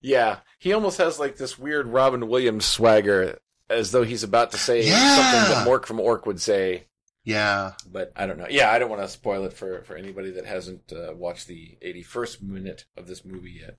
Yeah, 0.00 0.40
he 0.58 0.74
almost 0.74 0.98
has 0.98 1.18
like 1.18 1.36
this 1.36 1.58
weird 1.58 1.86
Robin 1.88 2.28
Williams 2.28 2.66
swagger, 2.66 3.38
as 3.70 3.90
though 3.90 4.02
he's 4.02 4.22
about 4.22 4.50
to 4.50 4.58
say 4.58 4.86
Yeah. 4.86 4.98
something 5.16 5.54
that 5.54 5.66
Mork 5.66 5.86
from 5.86 5.98
Ork 5.98 6.26
would 6.26 6.42
say. 6.42 6.88
yeah. 7.24 7.72
But 7.90 8.12
I 8.14 8.26
don't 8.26 8.36
know. 8.36 8.46
Yeah, 8.50 8.70
I 8.70 8.78
don't 8.78 8.90
want 8.90 9.00
to 9.00 9.08
spoil 9.08 9.44
it 9.46 9.54
for, 9.54 9.82
for 9.84 9.96
anybody 9.96 10.30
that 10.32 10.44
hasn't 10.44 10.92
uh, 10.92 11.14
watched 11.14 11.46
the 11.46 11.78
81st 11.82 12.42
minute 12.42 12.84
of 12.98 13.06
this 13.06 13.24
movie 13.24 13.62
yet. 13.62 13.78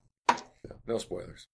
No 0.87 0.97
spoilers. 0.97 1.45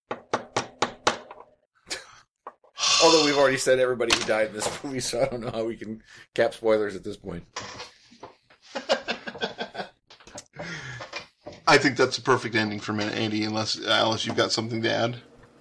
Although 3.03 3.25
we've 3.25 3.37
already 3.37 3.57
said 3.57 3.79
everybody 3.79 4.15
who 4.15 4.23
died 4.25 4.47
in 4.47 4.53
this 4.53 4.83
movie, 4.83 4.99
so 4.99 5.21
I 5.21 5.25
don't 5.25 5.41
know 5.41 5.51
how 5.51 5.63
we 5.63 5.75
can 5.75 6.03
cap 6.33 6.53
spoilers 6.53 6.95
at 6.95 7.03
this 7.03 7.17
point. 7.17 7.43
I 11.67 11.77
think 11.77 11.95
that's 11.95 12.17
a 12.17 12.21
perfect 12.21 12.55
ending 12.55 12.79
for 12.79 12.93
minute, 12.93 13.13
Andy. 13.15 13.43
Unless 13.43 13.85
Alice, 13.85 14.25
you've 14.25 14.35
got 14.35 14.51
something 14.51 14.81
to 14.81 14.91
add. 14.91 15.17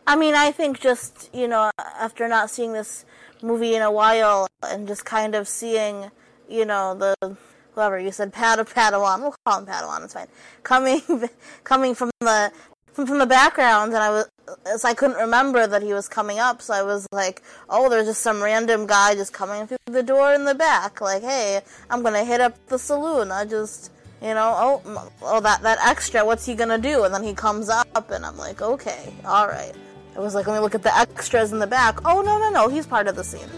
I 0.06 0.16
mean, 0.16 0.34
I 0.34 0.50
think 0.50 0.80
just, 0.80 1.30
you 1.32 1.46
know, 1.46 1.70
after 1.78 2.26
not 2.26 2.50
seeing 2.50 2.72
this 2.72 3.04
movie 3.42 3.74
in 3.76 3.82
a 3.82 3.92
while 3.92 4.48
and 4.62 4.88
just 4.88 5.04
kind 5.04 5.34
of 5.34 5.46
seeing, 5.46 6.10
you 6.48 6.64
know, 6.64 6.94
the 6.94 7.36
whoever 7.74 7.98
you 7.98 8.10
said 8.10 8.32
Pad 8.32 8.58
Padawan, 8.58 9.20
we'll 9.20 9.34
call 9.46 9.60
him 9.60 9.66
Padawan, 9.66 10.04
it's 10.04 10.14
fine. 10.14 10.26
Coming 10.62 11.00
coming 11.64 11.94
from 11.94 12.10
the 12.20 12.50
from, 12.92 13.06
from 13.06 13.18
the 13.18 13.26
background 13.26 13.94
and 13.94 14.02
I 14.02 14.10
was 14.10 14.28
as 14.66 14.84
I 14.84 14.94
couldn't 14.94 15.16
remember 15.16 15.66
that 15.66 15.82
he 15.82 15.92
was 15.92 16.08
coming 16.08 16.38
up, 16.38 16.62
so 16.62 16.74
I 16.74 16.82
was 16.82 17.06
like, 17.12 17.42
"Oh, 17.68 17.88
there's 17.88 18.06
just 18.06 18.22
some 18.22 18.42
random 18.42 18.86
guy 18.86 19.14
just 19.14 19.32
coming 19.32 19.66
through 19.66 19.78
the 19.86 20.02
door 20.02 20.32
in 20.34 20.44
the 20.44 20.54
back. 20.54 21.00
Like, 21.00 21.22
hey, 21.22 21.60
I'm 21.88 22.02
gonna 22.02 22.24
hit 22.24 22.40
up 22.40 22.54
the 22.68 22.78
saloon. 22.78 23.30
I 23.32 23.44
just, 23.44 23.90
you 24.22 24.34
know, 24.34 24.54
oh, 24.56 25.10
oh, 25.22 25.40
that 25.40 25.62
that 25.62 25.78
extra. 25.86 26.24
What's 26.24 26.46
he 26.46 26.54
gonna 26.54 26.78
do?" 26.78 27.04
And 27.04 27.14
then 27.14 27.22
he 27.22 27.34
comes 27.34 27.68
up, 27.68 28.10
and 28.10 28.24
I'm 28.24 28.38
like, 28.38 28.62
"Okay, 28.62 29.14
all 29.24 29.48
right." 29.48 29.74
I 30.16 30.20
was 30.20 30.34
like, 30.34 30.46
"Let 30.46 30.54
me 30.54 30.60
look 30.60 30.74
at 30.74 30.82
the 30.82 30.96
extras 30.96 31.52
in 31.52 31.58
the 31.58 31.66
back." 31.66 31.98
Oh 32.04 32.20
no, 32.22 32.38
no, 32.38 32.50
no, 32.50 32.68
he's 32.68 32.86
part 32.86 33.06
of 33.06 33.16
the 33.16 33.24
scene. 33.24 33.48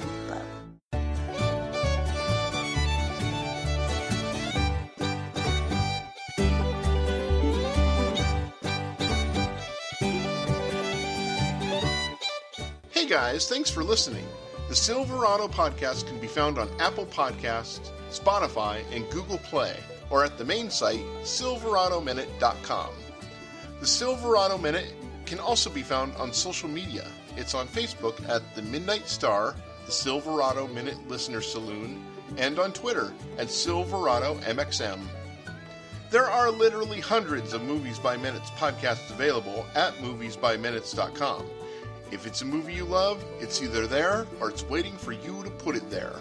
Guys, 13.13 13.47
thanks 13.47 13.69
for 13.69 13.85
listening. 13.85 14.27
The 14.71 14.75
Silverado 14.75 15.47
podcast 15.47 16.07
can 16.07 16.19
be 16.19 16.27
found 16.27 16.57
on 16.57 16.71
Apple 16.81 17.05
Podcasts, 17.05 17.91
Spotify, 18.11 18.83
and 18.91 19.07
Google 19.11 19.37
Play, 19.37 19.77
or 20.09 20.25
at 20.25 20.39
the 20.39 20.47
main 20.47 20.71
site, 20.71 21.05
silveradominute.com. 21.21 22.89
The 23.81 23.87
Silverado 23.87 24.57
Minute 24.57 24.95
can 25.27 25.39
also 25.41 25.69
be 25.69 25.83
found 25.83 26.15
on 26.17 26.33
social 26.33 26.71
media. 26.71 27.07
It's 27.37 27.53
on 27.53 27.69
Facebook 27.69 28.27
at 28.31 28.41
The 28.55 28.63
Midnight 28.63 29.07
Star, 29.07 29.57
the 29.85 29.93
Silverado 29.93 30.67
Minute 30.69 31.07
Listener 31.07 31.43
Saloon, 31.43 32.03
and 32.39 32.59
on 32.59 32.73
Twitter 32.73 33.13
at 33.37 33.51
Silverado 33.51 34.37
MXM. 34.37 35.01
There 36.09 36.31
are 36.31 36.51
literally 36.51 37.01
hundreds 37.01 37.53
of 37.53 37.63
Movies 37.63 37.99
by 37.99 38.17
Minutes 38.17 38.49
podcasts 38.53 39.11
available 39.11 39.67
at 39.75 39.93
moviesbyminutes.com. 39.97 41.45
If 42.13 42.27
it's 42.27 42.43
a 42.43 42.45
movie 42.45 42.75
you 42.75 42.85
love, 42.85 43.25
it's 43.41 43.63
either 43.63 43.87
there 43.87 44.27
or 44.39 44.51
it's 44.51 44.65
waiting 44.65 44.95
for 44.99 45.13
you 45.13 45.43
to 45.45 45.51
put 45.51 45.75
it 45.75 45.91
there. 45.91 46.13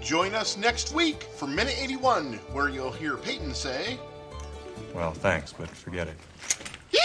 Join 0.00 0.32
us 0.32 0.56
next 0.56 0.94
week 0.94 1.24
for 1.24 1.48
Minute 1.48 1.74
81, 1.76 2.34
where 2.52 2.68
you'll 2.68 2.92
hear 2.92 3.16
Paden 3.16 3.52
say, 3.52 3.98
Well, 4.94 5.10
thanks, 5.10 5.52
but 5.52 5.68
forget 5.68 6.06
it. 6.06 6.14
Yeah! 6.92 7.00